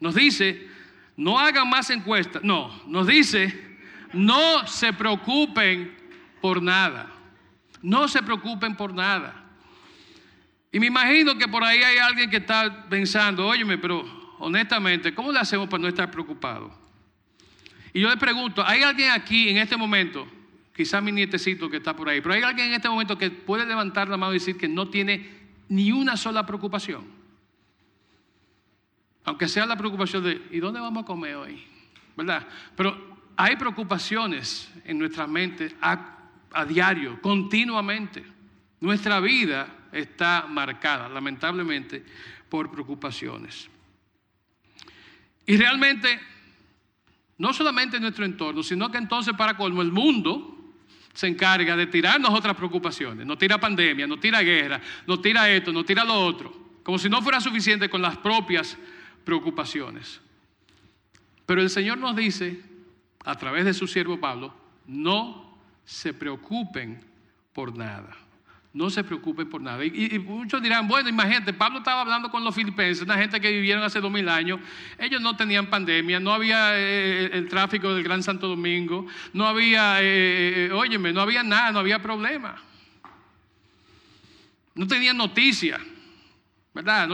Nos 0.00 0.14
dice, 0.14 0.68
no 1.16 1.38
hagan 1.38 1.66
más 1.70 1.88
encuestas. 1.88 2.44
No, 2.44 2.70
nos 2.86 3.06
dice, 3.06 3.78
no 4.12 4.66
se 4.66 4.92
preocupen 4.92 5.96
por 6.42 6.62
nada. 6.62 7.11
No 7.82 8.08
se 8.08 8.22
preocupen 8.22 8.76
por 8.76 8.94
nada. 8.94 9.42
Y 10.70 10.80
me 10.80 10.86
imagino 10.86 11.36
que 11.36 11.46
por 11.48 11.62
ahí 11.62 11.78
hay 11.78 11.98
alguien 11.98 12.30
que 12.30 12.38
está 12.38 12.86
pensando, 12.88 13.46
óyeme, 13.46 13.76
pero 13.76 14.04
honestamente, 14.38 15.14
¿cómo 15.14 15.30
le 15.30 15.38
hacemos 15.38 15.68
para 15.68 15.82
no 15.82 15.88
estar 15.88 16.10
preocupado? 16.10 16.72
Y 17.92 18.00
yo 18.00 18.08
le 18.08 18.16
pregunto, 18.16 18.64
¿hay 18.64 18.82
alguien 18.82 19.10
aquí 19.10 19.50
en 19.50 19.58
este 19.58 19.76
momento, 19.76 20.26
quizás 20.74 21.02
mi 21.02 21.12
nietecito 21.12 21.68
que 21.68 21.76
está 21.76 21.94
por 21.94 22.08
ahí, 22.08 22.22
pero 22.22 22.34
hay 22.34 22.42
alguien 22.42 22.68
en 22.68 22.74
este 22.74 22.88
momento 22.88 23.18
que 23.18 23.30
puede 23.30 23.66
levantar 23.66 24.08
la 24.08 24.16
mano 24.16 24.32
y 24.32 24.38
decir 24.38 24.56
que 24.56 24.68
no 24.68 24.88
tiene 24.88 25.42
ni 25.68 25.92
una 25.92 26.16
sola 26.16 26.46
preocupación? 26.46 27.04
Aunque 29.24 29.46
sea 29.46 29.66
la 29.66 29.76
preocupación 29.76 30.24
de, 30.24 30.40
¿y 30.50 30.58
dónde 30.58 30.80
vamos 30.80 31.02
a 31.02 31.06
comer 31.06 31.36
hoy? 31.36 31.62
¿Verdad? 32.16 32.46
Pero 32.76 33.12
hay 33.36 33.56
preocupaciones 33.56 34.70
en 34.84 34.98
nuestra 34.98 35.26
mente 35.26 35.74
a, 36.54 36.64
diario, 36.64 37.20
continuamente. 37.20 38.24
Nuestra 38.80 39.20
vida 39.20 39.88
está 39.92 40.46
marcada, 40.48 41.08
lamentablemente, 41.08 42.04
por 42.48 42.70
preocupaciones. 42.70 43.68
Y 45.46 45.56
realmente, 45.56 46.20
no 47.38 47.52
solamente 47.52 47.96
en 47.96 48.02
nuestro 48.02 48.24
entorno, 48.24 48.62
sino 48.62 48.90
que 48.90 48.98
entonces 48.98 49.34
para 49.34 49.56
colmo 49.56 49.82
el 49.82 49.92
mundo 49.92 50.52
se 51.12 51.26
encarga 51.26 51.76
de 51.76 51.86
tirarnos 51.86 52.30
otras 52.30 52.56
preocupaciones. 52.56 53.26
Nos 53.26 53.38
tira 53.38 53.58
pandemia, 53.58 54.06
nos 54.06 54.20
tira 54.20 54.40
guerra, 54.40 54.80
nos 55.06 55.20
tira 55.20 55.50
esto, 55.50 55.72
nos 55.72 55.84
tira 55.84 56.04
lo 56.04 56.14
otro. 56.14 56.52
Como 56.82 56.98
si 56.98 57.08
no 57.08 57.22
fuera 57.22 57.40
suficiente 57.40 57.88
con 57.88 58.02
las 58.02 58.16
propias 58.16 58.76
preocupaciones. 59.24 60.20
Pero 61.46 61.60
el 61.60 61.70
Señor 61.70 61.98
nos 61.98 62.16
dice, 62.16 62.62
a 63.24 63.36
través 63.36 63.64
de 63.64 63.74
su 63.74 63.86
siervo 63.86 64.18
Pablo, 64.18 64.54
no 64.86 65.51
se 65.84 66.14
preocupen 66.14 67.04
por 67.52 67.76
nada. 67.76 68.16
No 68.72 68.88
se 68.88 69.04
preocupen 69.04 69.50
por 69.50 69.60
nada. 69.60 69.84
Y, 69.84 70.18
muchos 70.18 70.62
dirán, 70.62 70.88
bueno, 70.88 71.08
imagínate, 71.08 71.52
Pablo 71.52 71.78
estaba 71.78 72.00
hablando 72.00 72.30
con 72.30 72.42
los 72.42 72.54
filipenses, 72.54 73.04
una 73.04 73.18
gente 73.18 73.38
que 73.38 73.50
vivieron 73.50 73.84
hace 73.84 74.00
dos 74.00 74.10
mil 74.10 74.26
años. 74.30 74.60
Ellos 74.98 75.20
no 75.20 75.36
tenían 75.36 75.66
pandemia, 75.66 76.18
no 76.18 76.32
había 76.32 76.78
eh, 76.78 77.30
el 77.34 77.48
tráfico 77.48 77.92
del 77.92 78.02
Gran 78.02 78.22
Santo 78.22 78.48
Domingo, 78.48 79.06
no 79.34 79.46
había, 79.46 80.00
eh, 80.00 80.68
eh, 80.68 80.72
óyeme, 80.72 81.12
no 81.12 81.20
había 81.20 81.42
nada, 81.42 81.70
no 81.72 81.80
había 81.80 82.00
problema. 82.00 82.56
No 84.74 84.86
tenían 84.86 85.18
noticia, 85.18 85.78
¿verdad? 86.72 87.10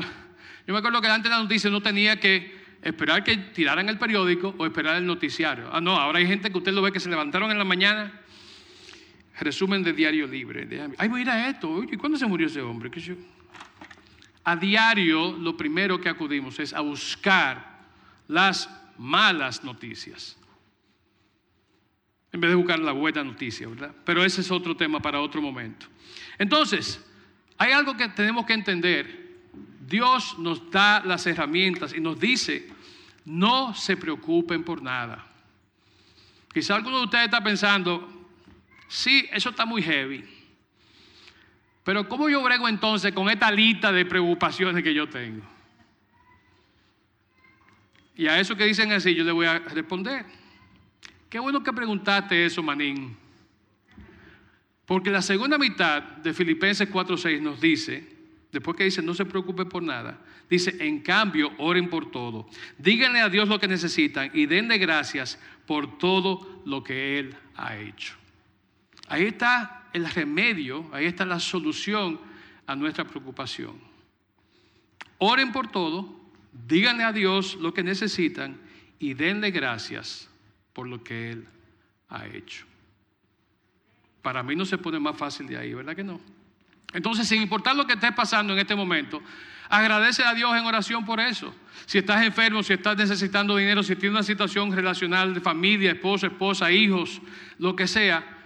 yo 0.65 0.73
me 0.73 0.79
acuerdo 0.79 1.01
que 1.01 1.09
antes 1.09 1.29
de 1.29 1.37
la 1.37 1.43
noticia 1.43 1.69
no 1.71 1.81
tenía 1.81 2.21
que 2.21 2.57
esperar 2.83 3.25
que 3.25 3.37
tiraran 3.37 3.89
el 3.89 3.99
periódico 3.99 4.55
o 4.59 4.65
esperar 4.65 4.95
el 4.95 5.07
noticiario. 5.07 5.69
Ah, 5.73 5.81
no, 5.81 5.97
ahora 5.97 6.21
hay 6.21 6.27
gente 6.29 6.53
que 6.53 6.59
usted 6.59 6.73
lo 6.73 6.83
ve 6.83 6.93
que 6.93 7.01
se 7.01 7.11
levantaron 7.11 7.51
en 7.51 7.59
la 7.59 7.65
mañana 7.65 8.13
Resumen 9.41 9.83
de 9.83 9.93
Diario 9.93 10.27
Libre. 10.27 10.69
Ay, 10.99 11.09
mira 11.09 11.49
esto. 11.49 11.83
¿Y 11.85 11.97
cuándo 11.97 12.19
se 12.19 12.27
murió 12.27 12.47
ese 12.47 12.61
hombre? 12.61 12.91
A 14.45 14.57
diario 14.57 15.33
lo 15.33 15.57
primero 15.57 16.01
que 16.01 16.09
acudimos 16.09 16.59
es 16.59 16.73
a 16.73 16.81
buscar 16.81 17.79
las 18.27 18.69
malas 18.97 19.63
noticias. 19.63 20.37
En 22.33 22.41
vez 22.41 22.51
de 22.51 22.57
buscar 22.57 22.79
la 22.79 22.93
buena 22.93 23.23
noticia, 23.25 23.69
¿verdad? 23.69 23.95
Pero 24.05 24.25
ese 24.25 24.41
es 24.41 24.51
otro 24.51 24.77
tema 24.77 25.01
para 25.01 25.21
otro 25.21 25.41
momento. 25.41 25.87
Entonces, 26.37 27.05
hay 27.57 27.73
algo 27.73 27.97
que 27.97 28.09
tenemos 28.09 28.45
que 28.45 28.53
entender. 28.53 29.29
Dios 29.87 30.39
nos 30.39 30.71
da 30.71 31.01
las 31.05 31.27
herramientas 31.27 31.95
y 31.95 32.01
nos 32.01 32.19
dice, 32.19 32.69
no 33.25 33.75
se 33.75 33.97
preocupen 33.97 34.65
por 34.65 34.83
nada. 34.83 35.27
Quizá 36.53 36.75
alguno 36.75 36.99
de 36.99 37.05
ustedes 37.05 37.25
está 37.27 37.43
pensando, 37.43 38.18
Sí, 38.89 39.29
eso 39.31 39.51
está 39.51 39.67
muy 39.67 39.83
heavy. 39.83 40.25
Pero 41.85 42.09
¿cómo 42.09 42.29
yo 42.29 42.43
brego 42.43 42.69
entonces 42.69 43.13
con 43.13 43.31
esta 43.31 43.51
lista 43.51 43.93
de 43.93 44.05
preocupaciones 44.05 44.83
que 44.83 44.93
yo 44.93 45.09
tengo? 45.09 45.43
Y 48.17 48.27
a 48.27 48.41
eso 48.41 48.57
que 48.57 48.65
dicen 48.65 48.91
así 48.93 49.15
yo 49.15 49.25
le 49.25 49.33
voy 49.33 49.47
a 49.47 49.59
responder. 49.61 50.27
Qué 51.31 51.39
bueno 51.39 51.63
que 51.63 51.73
preguntaste 51.73 52.47
eso, 52.47 52.63
Manín. 52.63 53.17
Porque 54.87 55.11
la 55.11 55.21
segunda 55.23 55.59
mitad 55.59 56.03
de 56.03 56.33
Filipenses 56.33 56.91
4:6 56.91 57.41
nos 57.43 57.61
dice, 57.61 58.07
después 58.51 58.77
que 58.77 58.85
dice 58.85 59.03
no 59.03 59.13
se 59.13 59.27
preocupe 59.27 59.67
por 59.67 59.83
nada, 59.83 60.19
dice, 60.49 60.75
en 60.81 61.01
cambio, 61.01 61.53
oren 61.59 61.91
por 61.91 62.11
todo. 62.11 62.49
Díganle 62.79 63.21
a 63.21 63.29
Dios 63.29 63.49
lo 63.49 63.61
que 63.61 63.69
necesitan 63.69 64.31
y 64.33 64.47
denle 64.47 64.79
gracias 64.79 65.39
por 65.67 65.99
todo 65.99 66.63
lo 66.65 66.83
que 66.83 67.19
Él 67.19 67.37
ha 67.55 67.77
hecho. 67.77 68.15
Ahí 69.09 69.25
está 69.25 69.85
el 69.93 70.09
remedio, 70.09 70.89
ahí 70.93 71.07
está 71.07 71.25
la 71.25 71.41
solución 71.41 72.21
a 72.67 72.77
nuestra 72.77 73.05
preocupación. 73.05 73.77
Oren 75.19 75.53
por 75.53 75.69
todo, 75.69 76.15
díganle 76.67 77.05
a 77.05 77.13
Dios 77.13 77.57
lo 77.57 77.73
que 77.73 77.83
necesitan 77.83 78.61
y 78.99 79.15
denle 79.15 79.51
gracias 79.51 80.29
por 80.73 80.87
lo 80.87 81.03
que 81.03 81.33
Él 81.33 81.47
ha 82.09 82.27
hecho. 82.27 82.67
Para 84.23 84.43
mí 84.43 84.55
no 84.55 84.65
se 84.65 84.79
pone 84.79 84.99
más 84.99 85.17
fácil 85.17 85.47
de 85.47 85.57
ahí, 85.57 85.75
¿verdad 85.75 85.97
que 85.97 86.05
no? 86.05 86.21
Entonces, 86.93 87.29
sin 87.29 87.43
importar 87.43 87.77
lo 87.77 87.87
que 87.87 87.95
esté 87.95 88.13
pasando 88.13 88.53
en 88.53 88.59
este 88.59 88.75
momento, 88.75 89.23
agradece 89.69 90.25
a 90.25 90.35
Dios 90.35 90.57
en 90.57 90.65
oración 90.65 91.05
por 91.05 91.21
eso. 91.21 91.55
Si 91.87 91.99
estás 91.99 92.25
enfermo, 92.25 92.63
si 92.63 92.73
estás 92.75 92.97
necesitando 92.97 93.57
dinero, 93.57 93.83
si 93.83 93.97
tienes 93.97 94.17
una 94.17 94.23
situación 94.23 94.73
relacional 94.73 95.35
de 95.35 95.41
familia, 95.41 95.93
esposo, 95.93 96.27
esposa, 96.27 96.71
hijos, 96.71 97.21
lo 97.59 97.77
que 97.77 97.87
sea, 97.87 98.38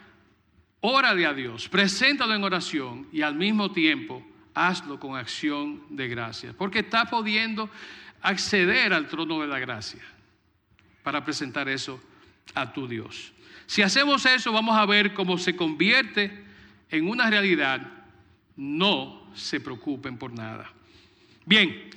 Órale 0.85 1.25
a 1.27 1.33
Dios, 1.33 1.69
preséntalo 1.69 2.35
en 2.35 2.43
oración 2.43 3.07
y 3.13 3.23
al 3.23 3.37
mismo 3.37 3.71
tiempo 3.71 4.21
hazlo 4.53 4.99
con 4.99 5.17
acción 5.17 5.81
de 5.89 6.09
gracia, 6.09 6.53
porque 6.59 6.81
estás 6.81 7.09
pudiendo 7.09 7.71
acceder 8.21 8.93
al 8.93 9.07
trono 9.07 9.41
de 9.41 9.47
la 9.47 9.61
gracia 9.61 10.03
para 11.05 11.25
presentar 11.25 11.69
eso 11.69 12.03
a 12.55 12.73
tu 12.73 12.89
Dios. 12.89 13.33
Si 13.67 13.83
hacemos 13.83 14.27
eso, 14.27 14.51
vamos 14.51 14.77
a 14.77 14.85
ver 14.85 15.15
cómo 15.15 15.39
se 15.39 15.55
convierte 15.55 16.45
en 16.91 17.09
una 17.09 17.31
realidad. 17.31 17.81
No 18.57 19.31
se 19.35 19.61
preocupen 19.61 20.19
por 20.19 20.33
nada. 20.33 20.69
Bien, 21.47 21.91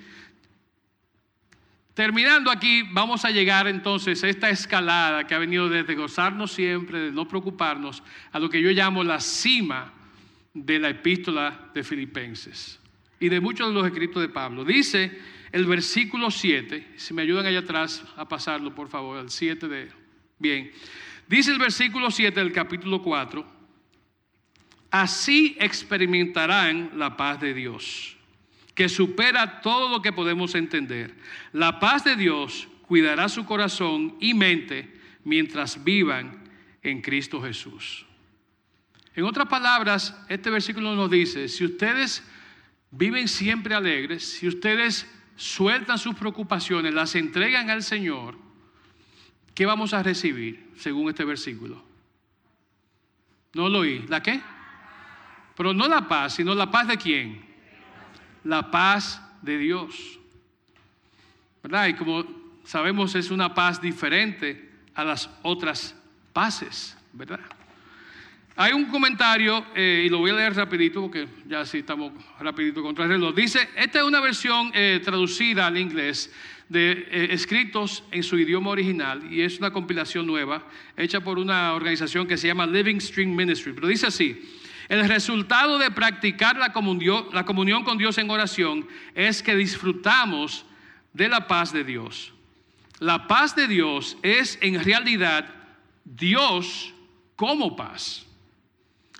Terminando 1.95 2.51
aquí, 2.51 2.83
vamos 2.91 3.23
a 3.23 3.31
llegar 3.31 3.67
entonces 3.67 4.21
a 4.21 4.27
esta 4.27 4.49
escalada 4.49 5.25
que 5.25 5.33
ha 5.33 5.39
venido 5.39 5.69
desde 5.69 5.95
gozarnos 5.95 6.51
siempre, 6.51 6.99
de 6.99 7.11
no 7.13 7.25
preocuparnos, 7.25 8.03
a 8.33 8.39
lo 8.39 8.49
que 8.49 8.61
yo 8.61 8.69
llamo 8.71 9.01
la 9.01 9.21
cima 9.21 9.93
de 10.53 10.77
la 10.77 10.89
epístola 10.89 11.69
de 11.73 11.85
Filipenses 11.85 12.81
y 13.17 13.29
de 13.29 13.39
muchos 13.39 13.69
de 13.69 13.73
los 13.73 13.87
escritos 13.87 14.21
de 14.21 14.27
Pablo. 14.27 14.65
Dice 14.65 15.17
el 15.53 15.65
versículo 15.67 16.31
7, 16.31 16.95
si 16.97 17.13
me 17.13 17.21
ayudan 17.21 17.45
allá 17.45 17.59
atrás 17.59 18.03
a 18.17 18.27
pasarlo, 18.27 18.75
por 18.75 18.89
favor, 18.89 19.17
al 19.17 19.29
7 19.29 19.69
de... 19.69 19.89
Bien, 20.37 20.69
dice 21.29 21.53
el 21.53 21.59
versículo 21.59 22.11
7 22.11 22.37
del 22.37 22.51
capítulo 22.51 23.01
4, 23.01 23.45
así 24.91 25.55
experimentarán 25.61 26.91
la 26.95 27.15
paz 27.15 27.39
de 27.39 27.53
Dios 27.53 28.14
que 28.75 28.89
supera 28.89 29.61
todo 29.61 29.89
lo 29.89 30.01
que 30.01 30.11
podemos 30.11 30.53
entender. 30.53 31.15
La 31.53 31.79
paz 31.79 32.03
de 32.03 32.15
Dios 32.15 32.67
cuidará 32.81 33.29
su 33.29 33.45
corazón 33.45 34.15
y 34.19 34.33
mente 34.33 34.93
mientras 35.23 35.83
vivan 35.83 36.43
en 36.83 37.01
Cristo 37.01 37.41
Jesús. 37.41 38.05
En 39.15 39.23
otras 39.23 39.47
palabras, 39.47 40.15
este 40.27 40.49
versículo 40.49 40.93
nos 40.93 41.09
dice, 41.09 41.47
si 41.47 41.63
ustedes 41.63 42.21
viven 42.91 43.29
siempre 43.29 43.73
alegres, 43.73 44.23
si 44.23 44.47
ustedes 44.47 45.09
sueltan 45.37 45.97
sus 45.97 46.15
preocupaciones, 46.15 46.93
las 46.93 47.15
entregan 47.15 47.69
al 47.69 47.81
Señor, 47.81 48.37
¿qué 49.53 49.65
vamos 49.65 49.93
a 49.93 50.03
recibir 50.03 50.69
según 50.77 51.09
este 51.09 51.23
versículo? 51.23 51.81
No 53.53 53.69
lo 53.69 53.79
oí. 53.79 54.05
¿La 54.09 54.21
qué? 54.21 54.41
Pero 55.55 55.73
no 55.73 55.87
la 55.87 56.09
paz, 56.09 56.35
sino 56.35 56.53
la 56.53 56.69
paz 56.69 56.89
de 56.89 56.97
quién? 56.97 57.54
La 58.45 58.71
paz 58.71 59.21
de 59.41 59.57
Dios. 59.57 60.19
¿Verdad? 61.61 61.87
Y 61.87 61.93
como 61.95 62.25
sabemos 62.63 63.13
es 63.15 63.31
una 63.31 63.53
paz 63.53 63.81
diferente 63.81 64.69
a 64.93 65.03
las 65.03 65.29
otras 65.43 65.95
paces, 66.31 66.95
¿verdad? 67.11 67.41
Hay 68.57 68.71
un 68.71 68.85
comentario, 68.85 69.65
eh, 69.75 70.03
y 70.05 70.09
lo 70.09 70.19
voy 70.19 70.31
a 70.31 70.35
leer 70.35 70.55
rapidito 70.55 71.01
porque 71.01 71.27
ya 71.45 71.65
sí 71.65 71.79
estamos 71.79 72.13
rapidito 72.39 72.81
contra 72.81 73.03
el 73.03 73.11
reloj. 73.11 73.35
Dice, 73.35 73.67
esta 73.75 73.99
es 73.99 74.05
una 74.05 74.21
versión 74.21 74.71
eh, 74.73 75.01
traducida 75.03 75.67
al 75.67 75.77
inglés 75.77 76.31
de 76.69 76.91
eh, 76.91 77.27
escritos 77.31 78.03
en 78.11 78.23
su 78.23 78.39
idioma 78.39 78.69
original 78.69 79.21
y 79.31 79.41
es 79.41 79.59
una 79.59 79.71
compilación 79.71 80.25
nueva 80.25 80.65
hecha 80.95 81.19
por 81.19 81.37
una 81.37 81.73
organización 81.73 82.27
que 82.27 82.37
se 82.37 82.47
llama 82.47 82.65
Living 82.65 83.01
Stream 83.01 83.35
Ministry. 83.35 83.73
Pero 83.73 83.87
dice 83.87 84.07
así, 84.07 84.41
el 84.89 85.07
resultado 85.07 85.77
de 85.77 85.91
practicar 85.91 86.57
la 86.57 86.71
comunión, 86.71 87.83
con 87.83 87.97
Dios 87.97 88.17
en 88.17 88.29
oración 88.29 88.87
es 89.13 89.41
que 89.41 89.55
disfrutamos 89.55 90.65
de 91.13 91.27
la 91.27 91.47
paz 91.47 91.73
de 91.73 91.83
Dios. 91.83 92.33
La 92.99 93.27
paz 93.27 93.55
de 93.55 93.67
Dios 93.67 94.17
es 94.21 94.57
en 94.61 94.83
realidad 94.83 95.47
Dios 96.03 96.93
como 97.35 97.75
paz 97.75 98.25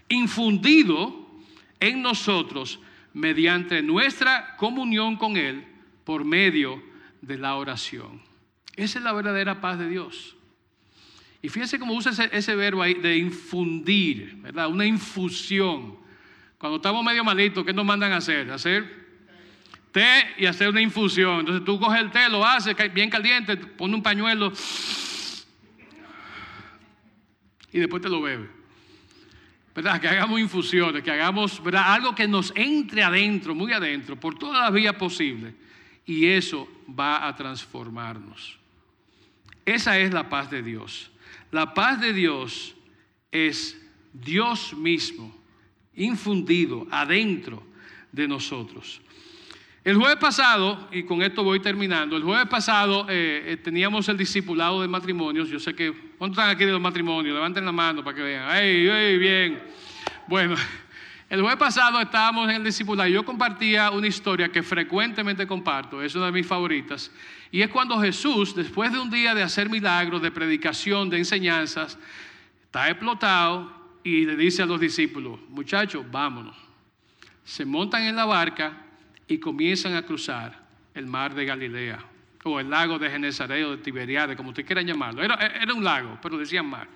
infundido 0.08 1.28
en 1.80 2.02
nosotros 2.02 2.80
mediante 3.14 3.82
nuestra 3.82 4.56
comunión 4.58 5.18
con 5.18 5.38
Él 5.38 5.66
por 6.04 6.26
medio 6.26 6.82
de 7.22 7.38
la 7.38 7.56
oración. 7.56 8.22
Esa 8.76 9.00
es 9.00 9.04
la 9.04 9.14
verdadera 9.14 9.62
paz 9.62 9.80
de 9.80 9.90
Dios. 9.90 10.36
Y 11.46 11.50
fíjense 11.50 11.78
cómo 11.78 11.94
usa 11.94 12.12
ese, 12.32 12.56
verbo 12.56 12.82
ahí 12.82 12.96
de 12.96 13.18
infundir, 13.18 14.36
¿verdad? 14.38 14.68
Una 14.68 14.84
infusión. 14.84 15.96
Cuando 16.58 16.78
estamos 16.78 17.06
medio 17.06 17.24
malitos, 17.24 17.64
¿qué 17.64 17.72
nos 17.72 17.86
mandan 17.86 18.14
a 18.14 18.18
hacer? 18.18 18.50
Hacer 18.50 19.06
té 19.92 20.34
y 20.40 20.48
hacer 20.48 20.70
una 20.70 20.82
infusión. 20.82 21.42
Entonces 21.42 21.64
tú 21.64 21.80
coges 21.80 22.02
el 22.02 22.10
té, 22.10 22.30
lo 22.30 22.44
haces 22.44 22.76
bien 22.92 23.12
caliente, 23.12 23.58
pones 23.58 23.96
un 23.96 24.02
pañuelo 24.02 24.52
y 27.72 27.78
después 27.78 28.02
te 28.02 28.10
lo 28.10 28.24
bebes. 28.24 28.50
¿verdad? 29.76 30.02
Que 30.02 30.08
hagamos 30.08 30.40
infusiones, 30.40 31.04
que 31.04 31.12
hagamos 31.12 31.64
¿verdad? 31.64 31.94
algo 31.94 32.16
que 32.16 32.28
nos 32.28 32.52
entre 32.56 33.04
adentro, 33.04 33.54
muy 33.54 33.72
adentro, 33.72 34.20
por 34.20 34.36
todas 34.40 34.62
las 34.62 34.74
vías 34.74 34.96
posibles. 34.96 35.54
Y 36.08 36.26
eso 36.26 36.68
va 36.90 37.28
a 37.28 37.36
transformarnos. 37.36 38.58
Esa 39.64 40.00
es 40.00 40.12
la 40.12 40.28
paz 40.28 40.50
de 40.50 40.64
Dios. 40.64 41.12
La 41.56 41.74
paz 41.74 42.02
de 42.02 42.12
Dios 42.12 42.76
es 43.32 43.82
Dios 44.12 44.74
mismo 44.74 45.34
infundido 45.94 46.86
adentro 46.92 47.64
de 48.12 48.28
nosotros. 48.28 49.00
El 49.82 49.96
jueves 49.96 50.18
pasado, 50.18 50.90
y 50.92 51.04
con 51.04 51.22
esto 51.22 51.46
voy 51.46 51.62
terminando, 51.62 52.18
el 52.18 52.24
jueves 52.24 52.48
pasado 52.50 53.06
eh, 53.08 53.54
eh, 53.54 53.56
teníamos 53.64 54.10
el 54.10 54.18
discipulado 54.18 54.82
de 54.82 54.90
matrimonios. 54.90 55.48
Yo 55.48 55.58
sé 55.58 55.74
que, 55.74 55.94
¿cuántos 56.18 56.40
están 56.40 56.54
aquí 56.54 56.66
de 56.66 56.74
los 56.74 56.82
matrimonios? 56.82 57.34
Levanten 57.34 57.64
la 57.64 57.72
mano 57.72 58.04
para 58.04 58.18
que 58.18 58.24
vean. 58.24 58.54
¡Ey, 58.58 58.90
ey, 58.90 59.18
bien! 59.18 59.64
Bueno, 60.28 60.56
el 61.30 61.42
jueves 61.42 61.58
pasado 61.58 62.00
estábamos 62.00 62.50
en 62.50 62.58
el 62.58 62.64
discipulado 62.64 63.10
y 63.10 63.14
yo 63.14 63.26
compartía 63.26 63.90
una 63.90 64.08
historia 64.08 64.50
que 64.50 64.62
frecuentemente 64.62 65.48
comparto, 65.48 66.02
es 66.02 66.14
una 66.16 66.28
de 66.28 66.32
mis 66.32 66.46
favoritas, 66.46 67.12
y 67.52 67.62
es 67.62 67.70
cuando 67.70 68.00
Jesús, 68.00 68.56
después 68.56 68.92
de 68.92 69.00
un 69.00 69.10
día 69.10 69.34
de 69.34 69.42
hacer 69.42 69.70
milagros, 69.70 70.22
de 70.22 70.30
predicación, 70.30 71.10
de 71.10 71.18
enseñanzas, 71.18 71.98
está 72.64 72.90
explotado 72.90 73.74
y 74.04 74.26
le 74.26 74.36
dice 74.36 74.62
a 74.62 74.66
los 74.66 74.80
discípulos, 74.80 75.40
muchachos, 75.50 76.06
vámonos. 76.12 76.56
Se 77.44 77.66
montan 77.66 78.04
en 78.04 78.16
la 78.16 78.26
barca 78.26 78.86
y 79.28 79.40
comienzan 79.40 79.96
a 79.96 80.04
cruzar 80.04 80.64
el 80.94 81.08
mar 81.08 81.34
de 81.34 81.46
Galilea 81.46 82.00
o 82.44 82.60
el 82.60 82.70
lago 82.70 83.00
de 83.00 83.10
Genesaret 83.10 83.66
o 83.66 83.72
de 83.72 83.78
Tiberiade, 83.78 84.36
como 84.36 84.50
usted 84.50 84.66
quiera 84.66 84.82
llamarlo. 84.84 85.24
Era, 85.24 85.36
era 85.36 85.74
un 85.74 85.84
lago, 85.84 86.20
pero 86.22 86.38
decían 86.38 86.68
mar. 86.68 86.88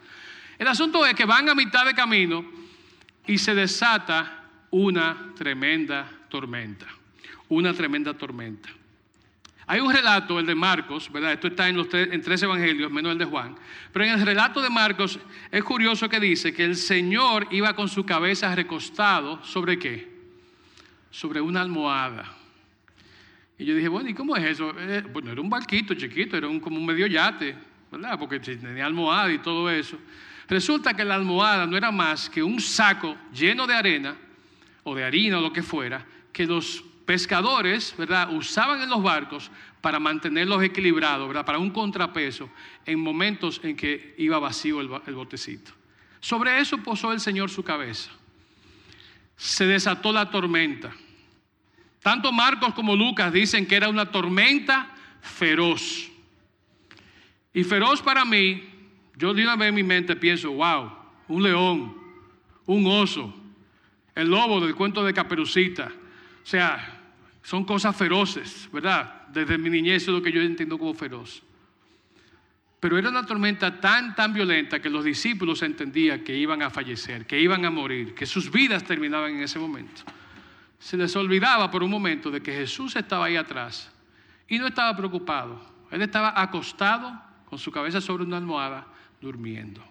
El 0.58 0.68
asunto 0.68 1.06
es 1.06 1.16
que 1.16 1.26
van 1.26 1.50
a 1.50 1.56
mitad 1.56 1.86
de 1.86 1.94
camino 1.96 2.46
y 3.30 3.38
se 3.38 3.56
desata 3.56 4.44
una 4.72 5.34
tremenda 5.36 6.10
tormenta, 6.30 6.88
una 7.48 7.74
tremenda 7.74 8.14
tormenta. 8.14 8.70
Hay 9.68 9.80
un 9.80 9.94
relato, 9.94 10.40
el 10.40 10.48
de 10.48 10.56
Marcos, 10.56 11.12
¿verdad? 11.12 11.34
Esto 11.34 11.48
está 11.48 11.70
en, 11.70 11.78
los 11.78 11.88
tres, 11.88 12.10
en 12.12 12.22
tres 12.22 12.42
evangelios, 12.42 12.92
menos 12.92 13.12
el 13.12 13.20
de 13.20 13.26
Juan. 13.26 13.56
Pero 13.94 14.06
en 14.06 14.12
el 14.12 14.26
relato 14.26 14.62
de 14.62 14.70
Marcos 14.70 15.20
es 15.52 15.64
curioso 15.64 16.10
que 16.10 16.20
dice 16.20 16.54
que 16.54 16.66
el 16.66 16.76
Señor 16.76 17.48
iba 17.52 17.76
con 17.76 17.88
su 17.88 18.04
cabeza 18.04 18.54
recostado 18.56 19.44
sobre 19.46 19.78
qué? 19.78 20.20
sobre 21.12 21.42
una 21.42 21.62
almohada. 21.62 22.26
Y 23.58 23.66
yo 23.66 23.76
dije, 23.76 23.88
bueno, 23.88 24.10
¿y 24.10 24.14
cómo 24.14 24.36
es 24.36 24.46
eso? 24.46 24.74
Eh, 24.78 25.04
pues 25.12 25.26
no 25.26 25.32
era 25.32 25.42
un 25.42 25.50
barquito 25.50 25.94
chiquito, 25.94 26.38
era 26.38 26.48
un, 26.48 26.60
como 26.60 26.78
un 26.78 26.86
medio 26.86 27.08
yate, 27.08 27.56
¿verdad? 27.92 28.18
Porque 28.18 28.40
tenía 28.40 28.86
almohada 28.86 29.32
y 29.32 29.40
todo 29.40 29.70
eso. 29.70 29.98
Resulta 30.50 30.94
que 30.94 31.06
la 31.06 31.16
almohada 31.16 31.66
no 31.68 31.78
era 31.78 31.92
más 31.92 32.30
que 32.30 32.42
un 32.42 32.60
saco 32.60 33.16
lleno 33.32 33.68
de 33.68 33.76
arena 33.76 34.16
o 34.84 34.96
de 34.96 35.04
harina 35.04 35.38
o 35.38 35.42
lo 35.42 35.54
que 35.54 35.62
fuera, 35.64 36.06
que 36.34 36.46
los 36.46 36.84
pescadores, 37.06 37.94
¿verdad?, 37.98 38.34
usaban 38.34 38.82
en 38.82 38.90
los 38.90 39.04
barcos 39.04 39.52
para 39.82 40.00
mantenerlos 40.00 40.64
equilibrados, 40.64 41.28
¿verdad?, 41.28 41.46
para 41.46 41.60
un 41.60 41.70
contrapeso 41.70 42.50
en 42.86 43.00
momentos 43.00 43.62
en 43.64 43.76
que 43.76 44.16
iba 44.18 44.40
vacío 44.40 44.82
el, 44.82 44.90
el 45.06 45.16
botecito. 45.16 45.72
Sobre 46.20 46.60
eso 46.60 46.78
posó 46.80 47.14
el 47.14 47.20
Señor 47.20 47.50
su 47.50 47.64
cabeza 47.64 48.12
se 49.40 49.66
desató 49.66 50.12
la 50.12 50.30
tormenta. 50.30 50.92
Tanto 52.04 52.32
Marcos 52.34 52.74
como 52.74 52.94
Lucas 52.94 53.32
dicen 53.32 53.66
que 53.66 53.78
era 53.78 53.88
una 53.88 54.12
tormenta 54.12 54.94
feroz. 55.22 56.12
Y 57.54 57.64
feroz 57.64 58.02
para 58.02 58.26
mí, 58.26 58.62
yo 59.20 59.34
de 59.34 59.44
una 59.44 59.58
vez 59.58 59.68
en 59.68 59.76
mi 59.76 59.84
mente 59.84 60.16
pienso, 60.16 60.50
wow, 60.54 60.92
un 61.28 61.44
león, 61.44 61.94
un 62.68 62.88
oso, 62.88 63.36
el 64.16 64.30
lobo 64.30 64.62
del 64.62 64.74
cuento 64.76 65.04
de 65.04 65.14
Caperucita. 65.14 65.92
O 66.42 66.46
sea, 66.46 67.02
son 67.44 67.66
cosas 67.66 67.98
feroces, 67.98 68.70
¿verdad? 68.72 69.28
Desde 69.28 69.58
mi 69.58 69.70
niñez 69.70 70.04
es 70.04 70.08
lo 70.08 70.22
que 70.22 70.32
yo 70.32 70.42
entiendo 70.42 70.80
como 70.80 70.94
feroz. 70.94 71.44
Pero 72.80 72.98
era 72.98 73.10
una 73.10 73.26
tormenta 73.26 73.82
tan, 73.82 74.16
tan 74.16 74.34
violenta 74.34 74.82
que 74.82 74.90
los 74.90 75.04
discípulos 75.04 75.64
entendían 75.64 76.24
que 76.24 76.38
iban 76.38 76.62
a 76.62 76.70
fallecer, 76.70 77.26
que 77.26 77.42
iban 77.42 77.66
a 77.66 77.70
morir, 77.70 78.16
que 78.16 78.26
sus 78.26 78.50
vidas 78.50 78.86
terminaban 78.86 79.36
en 79.36 79.44
ese 79.44 79.60
momento. 79.60 80.02
Se 80.80 80.96
les 80.96 81.14
olvidaba 81.18 81.70
por 81.70 81.84
un 81.84 81.92
momento 81.92 82.32
de 82.32 82.42
que 82.42 82.54
Jesús 82.54 82.96
estaba 82.96 83.26
ahí 83.26 83.36
atrás 83.36 83.92
y 84.48 84.58
no 84.60 84.68
estaba 84.68 84.96
preocupado. 84.96 85.62
Él 85.92 86.02
estaba 86.04 86.42
acostado 86.42 87.22
con 87.50 87.60
su 87.60 87.70
cabeza 87.70 88.00
sobre 88.00 88.24
una 88.24 88.38
almohada, 88.38 88.88
durmiendo. 89.22 89.84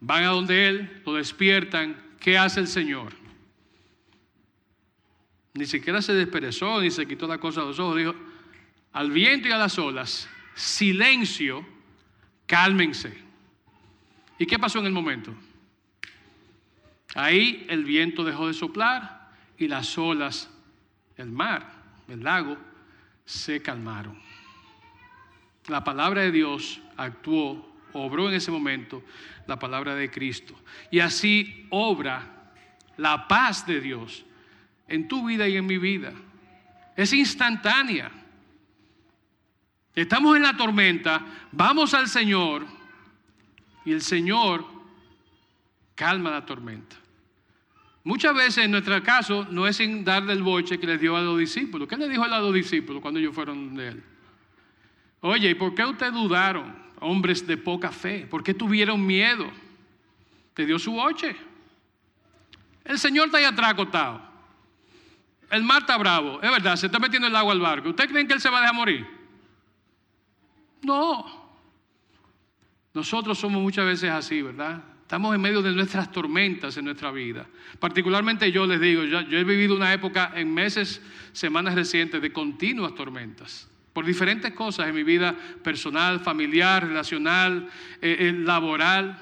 Van 0.00 0.24
a 0.24 0.28
donde 0.28 0.68
Él, 0.68 1.02
lo 1.06 1.14
despiertan. 1.14 1.96
¿Qué 2.20 2.36
hace 2.36 2.60
el 2.60 2.68
Señor? 2.68 3.12
Ni 5.54 5.66
siquiera 5.66 6.02
se 6.02 6.12
desperezó, 6.12 6.80
ni 6.80 6.90
se 6.90 7.06
quitó 7.06 7.26
la 7.26 7.38
cosa 7.38 7.60
de 7.60 7.68
los 7.68 7.78
ojos. 7.78 7.96
Dijo, 7.96 8.14
al 8.92 9.10
viento 9.10 9.48
y 9.48 9.52
a 9.52 9.58
las 9.58 9.78
olas, 9.78 10.28
silencio, 10.54 11.66
cálmense. 12.46 13.16
¿Y 14.38 14.46
qué 14.46 14.58
pasó 14.58 14.80
en 14.80 14.86
el 14.86 14.92
momento? 14.92 15.34
Ahí 17.14 17.64
el 17.68 17.84
viento 17.84 18.24
dejó 18.24 18.48
de 18.48 18.54
soplar 18.54 19.30
y 19.56 19.68
las 19.68 19.96
olas 19.96 20.50
del 21.16 21.30
mar, 21.30 21.72
del 22.08 22.24
lago, 22.24 22.58
se 23.24 23.62
calmaron. 23.62 24.18
La 25.68 25.84
palabra 25.84 26.22
de 26.22 26.32
Dios 26.32 26.80
actuó, 26.96 27.74
obró 27.92 28.28
en 28.28 28.34
ese 28.34 28.50
momento 28.50 29.02
la 29.46 29.58
palabra 29.58 29.94
de 29.94 30.10
Cristo. 30.10 30.54
Y 30.90 31.00
así 31.00 31.66
obra 31.70 32.52
la 32.96 33.26
paz 33.28 33.66
de 33.66 33.80
Dios 33.80 34.24
en 34.88 35.08
tu 35.08 35.26
vida 35.26 35.48
y 35.48 35.56
en 35.56 35.66
mi 35.66 35.78
vida. 35.78 36.12
Es 36.96 37.12
instantánea. 37.12 38.10
Estamos 39.94 40.36
en 40.36 40.42
la 40.42 40.56
tormenta, 40.56 41.24
vamos 41.52 41.94
al 41.94 42.08
Señor 42.08 42.66
y 43.84 43.92
el 43.92 44.02
Señor 44.02 44.64
calma 45.94 46.30
la 46.30 46.44
tormenta. 46.44 46.96
Muchas 48.02 48.34
veces 48.34 48.64
en 48.64 48.72
nuestro 48.72 49.02
caso 49.02 49.46
no 49.50 49.66
es 49.66 49.76
sin 49.76 50.04
darle 50.04 50.32
el 50.32 50.42
boche 50.42 50.78
que 50.78 50.86
les 50.86 51.00
dio 51.00 51.16
a 51.16 51.22
los 51.22 51.38
discípulos. 51.38 51.88
¿Qué 51.88 51.96
le 51.96 52.08
dijo 52.08 52.24
a 52.24 52.28
los 52.28 52.52
discípulos 52.52 53.00
cuando 53.00 53.20
ellos 53.20 53.34
fueron 53.34 53.74
de 53.74 53.88
él? 53.88 54.04
Oye, 55.20 55.50
¿y 55.50 55.54
por 55.54 55.74
qué 55.74 55.86
ustedes 55.86 56.12
dudaron, 56.12 56.83
hombres 57.00 57.46
de 57.46 57.56
poca 57.56 57.90
fe? 57.90 58.26
¿Por 58.26 58.42
qué 58.42 58.54
tuvieron 58.54 59.04
miedo? 59.04 59.50
Te 60.54 60.64
dio 60.66 60.78
su 60.78 60.92
boche. 60.92 61.36
El 62.84 62.98
Señor 62.98 63.26
está 63.26 63.38
ahí 63.38 63.44
atrás 63.44 63.72
acostado. 63.72 64.20
El 65.50 65.62
mar 65.62 65.82
está 65.82 65.96
bravo. 65.96 66.40
Es 66.42 66.50
verdad, 66.50 66.76
se 66.76 66.86
está 66.86 66.98
metiendo 66.98 67.28
el 67.28 67.36
agua 67.36 67.52
al 67.52 67.60
barco. 67.60 67.90
¿Ustedes 67.90 68.10
creen 68.10 68.26
que 68.26 68.34
él 68.34 68.40
se 68.40 68.50
va 68.50 68.58
a 68.58 68.60
dejar 68.62 68.74
morir? 68.74 69.06
No. 70.82 71.44
Nosotros 72.92 73.38
somos 73.38 73.60
muchas 73.62 73.86
veces 73.86 74.10
así, 74.10 74.42
¿verdad? 74.42 74.82
Estamos 75.02 75.34
en 75.34 75.40
medio 75.40 75.62
de 75.62 75.72
nuestras 75.72 76.10
tormentas 76.10 76.76
en 76.76 76.86
nuestra 76.86 77.10
vida. 77.10 77.46
Particularmente 77.78 78.50
yo 78.50 78.66
les 78.66 78.80
digo, 78.80 79.04
yo, 79.04 79.18
he 79.20 79.44
vivido 79.44 79.76
una 79.76 79.92
época 79.92 80.32
en 80.34 80.52
meses, 80.52 81.02
semanas 81.32 81.74
recientes 81.74 82.22
de 82.22 82.32
continuas 82.32 82.94
tormentas. 82.94 83.68
Por 83.94 84.04
diferentes 84.04 84.52
cosas 84.52 84.88
en 84.88 84.94
mi 84.94 85.04
vida 85.04 85.34
personal, 85.62 86.18
familiar, 86.18 86.86
relacional, 86.86 87.70
eh, 88.02 88.16
eh, 88.18 88.32
laboral. 88.32 89.16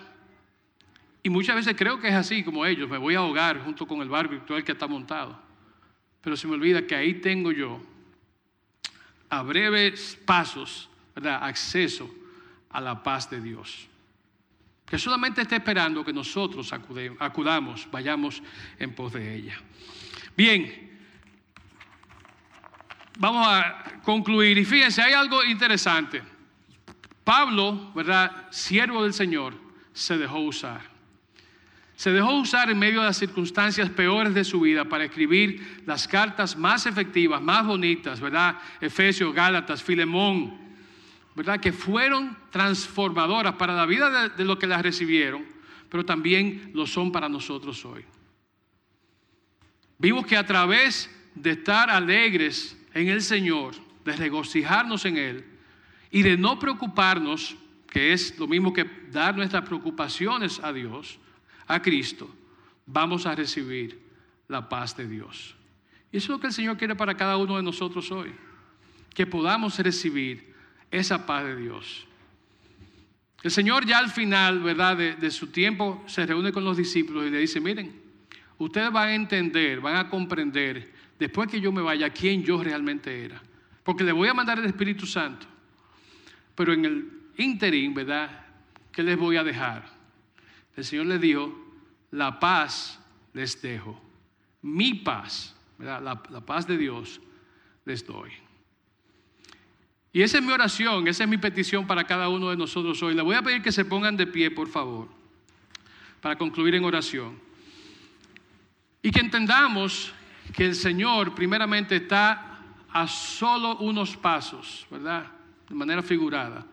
Y 1.22 1.28
muchas 1.28 1.56
veces 1.56 1.76
creo 1.76 2.00
que 2.00 2.08
es 2.08 2.14
así 2.14 2.42
como 2.42 2.64
ellos, 2.64 2.88
me 2.88 2.96
voy 2.96 3.14
a 3.14 3.18
ahogar 3.18 3.62
junto 3.62 3.86
con 3.86 4.00
el 4.00 4.08
barco 4.08 4.32
virtual 4.32 4.64
que 4.64 4.72
está 4.72 4.88
montado. 4.88 5.38
Pero 6.22 6.36
se 6.36 6.48
me 6.48 6.54
olvida 6.54 6.86
que 6.86 6.96
ahí 6.96 7.14
tengo 7.14 7.52
yo, 7.52 7.80
a 9.28 9.42
breves 9.42 10.18
pasos, 10.24 10.88
¿verdad? 11.14 11.40
acceso 11.42 12.10
a 12.70 12.80
la 12.80 13.02
paz 13.02 13.28
de 13.28 13.42
Dios. 13.42 13.88
Que 14.86 14.98
solamente 14.98 15.42
está 15.42 15.56
esperando 15.56 16.02
que 16.02 16.14
nosotros 16.14 16.72
acudamos, 17.18 17.88
vayamos 17.90 18.42
en 18.78 18.94
pos 18.94 19.12
de 19.12 19.34
ella. 19.34 19.60
Bien, 20.34 20.91
vamos 23.18 23.46
a 23.46 24.00
concluir. 24.02 24.58
Y 24.58 24.64
fíjense, 24.64 25.02
hay 25.02 25.12
algo 25.12 25.44
interesante. 25.44 26.22
Pablo, 27.24 27.92
¿verdad? 27.94 28.48
Siervo 28.50 29.02
del 29.04 29.12
Señor, 29.12 29.54
se 29.92 30.18
dejó 30.18 30.40
usar. 30.40 30.92
Se 31.94 32.10
dejó 32.10 32.32
usar 32.32 32.68
en 32.68 32.78
medio 32.78 33.00
de 33.00 33.06
las 33.06 33.16
circunstancias 33.16 33.88
peores 33.90 34.34
de 34.34 34.42
su 34.42 34.60
vida 34.60 34.84
para 34.84 35.04
escribir 35.04 35.82
las 35.86 36.08
cartas 36.08 36.56
más 36.56 36.86
efectivas, 36.86 37.40
más 37.40 37.64
bonitas, 37.64 38.20
¿verdad? 38.20 38.56
Efesios, 38.80 39.32
Gálatas, 39.32 39.82
Filemón, 39.82 40.58
¿verdad? 41.36 41.60
Que 41.60 41.72
fueron 41.72 42.36
transformadoras 42.50 43.54
para 43.54 43.74
la 43.74 43.86
vida 43.86 44.10
de, 44.10 44.28
de 44.30 44.44
los 44.44 44.58
que 44.58 44.66
las 44.66 44.82
recibieron, 44.82 45.44
pero 45.88 46.04
también 46.04 46.72
lo 46.74 46.88
son 46.88 47.12
para 47.12 47.28
nosotros 47.28 47.84
hoy. 47.84 48.04
Vimos 49.98 50.26
que 50.26 50.36
a 50.36 50.44
través 50.44 51.08
de 51.36 51.52
estar 51.52 51.88
alegres 51.88 52.76
en 52.94 53.08
el 53.08 53.22
Señor, 53.22 53.74
de 54.04 54.12
regocijarnos 54.12 55.04
en 55.04 55.16
Él 55.16 55.44
y 56.10 56.22
de 56.22 56.36
no 56.36 56.58
preocuparnos, 56.58 57.56
que 57.88 58.12
es 58.12 58.38
lo 58.38 58.46
mismo 58.46 58.72
que 58.72 58.84
dar 59.10 59.36
nuestras 59.36 59.64
preocupaciones 59.64 60.60
a 60.62 60.72
Dios, 60.72 61.18
a 61.66 61.80
Cristo, 61.80 62.28
vamos 62.86 63.26
a 63.26 63.34
recibir 63.34 64.00
la 64.48 64.68
paz 64.68 64.96
de 64.96 65.06
Dios. 65.06 65.54
Y 66.10 66.18
eso 66.18 66.26
es 66.26 66.30
lo 66.30 66.40
que 66.40 66.48
el 66.48 66.52
Señor 66.52 66.76
quiere 66.76 66.94
para 66.94 67.16
cada 67.16 67.36
uno 67.36 67.56
de 67.56 67.62
nosotros 67.62 68.10
hoy, 68.10 68.32
que 69.14 69.26
podamos 69.26 69.78
recibir 69.78 70.52
esa 70.90 71.24
paz 71.24 71.44
de 71.44 71.56
Dios. 71.56 72.06
El 73.42 73.50
Señor 73.50 73.86
ya 73.86 73.98
al 73.98 74.10
final, 74.10 74.60
¿verdad? 74.60 74.96
De, 74.96 75.14
de, 75.14 75.30
su 75.30 75.48
tiempo 75.48 76.02
se 76.06 76.24
reúne 76.26 76.52
con 76.52 76.64
los 76.64 76.76
discípulos 76.76 77.26
y 77.26 77.30
le 77.30 77.38
dice, 77.38 77.60
miren, 77.60 78.00
ustedes 78.58 78.92
van 78.92 79.08
a 79.08 79.14
entender, 79.14 79.80
van 79.80 79.96
a 79.96 80.08
comprender 80.08 80.92
después 81.22 81.48
que 81.48 81.60
yo 81.60 81.72
me 81.72 81.82
vaya, 81.82 82.10
quién 82.10 82.42
yo 82.42 82.62
realmente 82.62 83.24
era. 83.24 83.40
Porque 83.84 84.04
le 84.04 84.12
voy 84.12 84.28
a 84.28 84.34
mandar 84.34 84.58
el 84.58 84.64
Espíritu 84.64 85.06
Santo. 85.06 85.46
Pero 86.54 86.72
en 86.72 86.84
el 86.84 87.10
interín, 87.38 87.94
¿verdad? 87.94 88.46
¿Qué 88.90 89.02
les 89.02 89.16
voy 89.16 89.36
a 89.36 89.44
dejar? 89.44 89.88
El 90.76 90.84
Señor 90.84 91.06
les 91.06 91.20
dijo, 91.20 91.52
la 92.10 92.38
paz 92.38 93.00
les 93.32 93.60
dejo. 93.62 94.00
Mi 94.62 94.94
paz, 94.94 95.54
¿verdad? 95.78 96.02
La, 96.02 96.22
la 96.30 96.40
paz 96.40 96.66
de 96.66 96.76
Dios 96.76 97.20
les 97.84 98.06
doy. 98.06 98.30
Y 100.12 100.22
esa 100.22 100.38
es 100.38 100.44
mi 100.44 100.52
oración, 100.52 101.08
esa 101.08 101.24
es 101.24 101.30
mi 101.30 101.38
petición 101.38 101.86
para 101.86 102.04
cada 102.04 102.28
uno 102.28 102.50
de 102.50 102.56
nosotros 102.56 103.02
hoy. 103.02 103.14
Le 103.14 103.22
voy 103.22 103.36
a 103.36 103.42
pedir 103.42 103.62
que 103.62 103.72
se 103.72 103.84
pongan 103.84 104.16
de 104.16 104.26
pie, 104.26 104.50
por 104.50 104.68
favor, 104.68 105.08
para 106.20 106.36
concluir 106.36 106.74
en 106.74 106.84
oración. 106.84 107.38
Y 109.02 109.10
que 109.10 109.20
entendamos 109.20 110.12
que 110.54 110.66
el 110.66 110.74
Señor 110.74 111.34
primeramente 111.34 111.96
está 111.96 112.52
a 112.90 113.08
solo 113.08 113.78
unos 113.78 114.16
pasos, 114.16 114.86
¿verdad? 114.90 115.26
De 115.68 115.74
manera 115.74 116.02
figurada, 116.02 116.66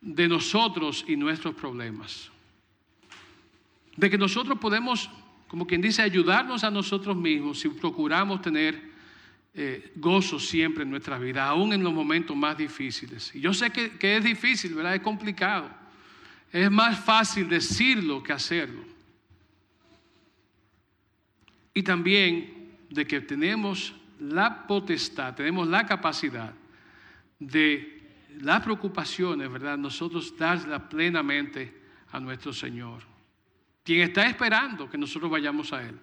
de 0.00 0.28
nosotros 0.28 1.04
y 1.08 1.16
nuestros 1.16 1.54
problemas. 1.54 2.30
De 3.96 4.08
que 4.08 4.16
nosotros 4.16 4.58
podemos, 4.58 5.10
como 5.48 5.66
quien 5.66 5.80
dice, 5.80 6.02
ayudarnos 6.02 6.64
a 6.64 6.70
nosotros 6.70 7.16
mismos 7.16 7.58
si 7.60 7.68
procuramos 7.68 8.40
tener 8.40 8.92
eh, 9.54 9.92
gozo 9.96 10.38
siempre 10.38 10.84
en 10.84 10.90
nuestra 10.90 11.18
vida, 11.18 11.44
aún 11.44 11.72
en 11.72 11.82
los 11.82 11.92
momentos 11.92 12.36
más 12.36 12.56
difíciles. 12.56 13.34
Y 13.34 13.40
yo 13.40 13.52
sé 13.52 13.70
que, 13.70 13.98
que 13.98 14.16
es 14.16 14.24
difícil, 14.24 14.74
¿verdad? 14.74 14.94
Es 14.94 15.02
complicado. 15.02 15.68
Es 16.52 16.70
más 16.70 17.00
fácil 17.04 17.48
decirlo 17.48 18.22
que 18.22 18.32
hacerlo. 18.32 18.84
Y 21.74 21.82
también 21.82 22.61
de 22.92 23.06
que 23.06 23.20
tenemos 23.20 23.94
la 24.20 24.66
potestad, 24.66 25.34
tenemos 25.34 25.66
la 25.66 25.86
capacidad 25.86 26.52
de 27.38 28.00
las 28.40 28.62
preocupaciones, 28.62 29.50
¿verdad? 29.50 29.76
Nosotros 29.76 30.36
darlas 30.36 30.82
plenamente 30.82 31.82
a 32.12 32.20
nuestro 32.20 32.52
Señor, 32.52 33.02
quien 33.82 34.00
está 34.00 34.26
esperando 34.26 34.88
que 34.88 34.98
nosotros 34.98 35.30
vayamos 35.30 35.72
a 35.72 35.82
Él 35.82 35.98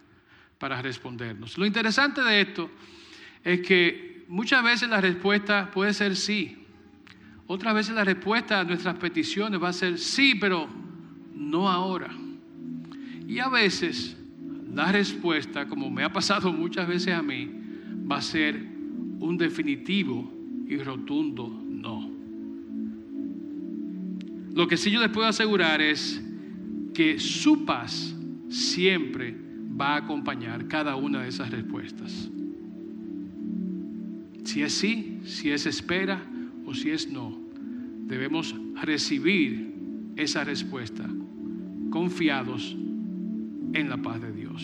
para 0.57 0.81
respondernos. 0.81 1.57
Lo 1.57 1.65
interesante 1.65 2.21
de 2.21 2.41
esto 2.41 2.69
es 3.43 3.61
que 3.61 4.25
muchas 4.27 4.63
veces 4.63 4.89
la 4.89 4.99
respuesta 4.99 5.71
puede 5.71 5.93
ser 5.93 6.15
sí, 6.15 6.65
otras 7.47 7.73
veces 7.73 7.95
la 7.95 8.03
respuesta 8.03 8.59
a 8.59 8.63
nuestras 8.63 8.95
peticiones 8.97 9.61
va 9.61 9.69
a 9.69 9.73
ser 9.73 9.97
sí, 9.97 10.35
pero 10.35 10.69
no 11.33 11.67
ahora. 11.67 12.09
Y 13.27 13.39
a 13.39 13.49
veces 13.49 14.18
la 14.73 14.91
respuesta, 14.91 15.67
como 15.67 15.89
me 15.89 16.03
ha 16.03 16.13
pasado 16.13 16.53
muchas 16.53 16.87
veces 16.87 17.13
a 17.13 17.21
mí, 17.21 17.49
va 18.09 18.17
a 18.17 18.21
ser 18.21 18.55
un 19.19 19.37
definitivo 19.37 20.31
y 20.67 20.77
rotundo 20.77 21.47
no. 21.67 22.09
Lo 24.53 24.67
que 24.67 24.77
sí 24.77 24.91
yo 24.91 25.01
les 25.01 25.09
puedo 25.09 25.27
asegurar 25.27 25.81
es 25.81 26.23
que 26.93 27.19
su 27.19 27.65
paz 27.65 28.15
siempre 28.49 29.35
va 29.79 29.95
a 29.95 29.97
acompañar 29.97 30.67
cada 30.67 30.95
una 30.95 31.23
de 31.23 31.29
esas 31.29 31.51
respuestas. 31.51 32.29
Si 34.43 34.61
es 34.61 34.73
sí, 34.73 35.19
si 35.25 35.51
es 35.51 35.65
espera 35.65 36.21
o 36.65 36.73
si 36.73 36.89
es 36.89 37.11
no, 37.11 37.37
debemos 38.05 38.55
recibir 38.81 39.73
esa 40.15 40.43
respuesta 40.43 41.07
confiados 41.91 42.75
en 43.73 43.89
la 43.89 43.97
paz 43.97 44.21
de 44.21 44.31
Dios. 44.31 44.63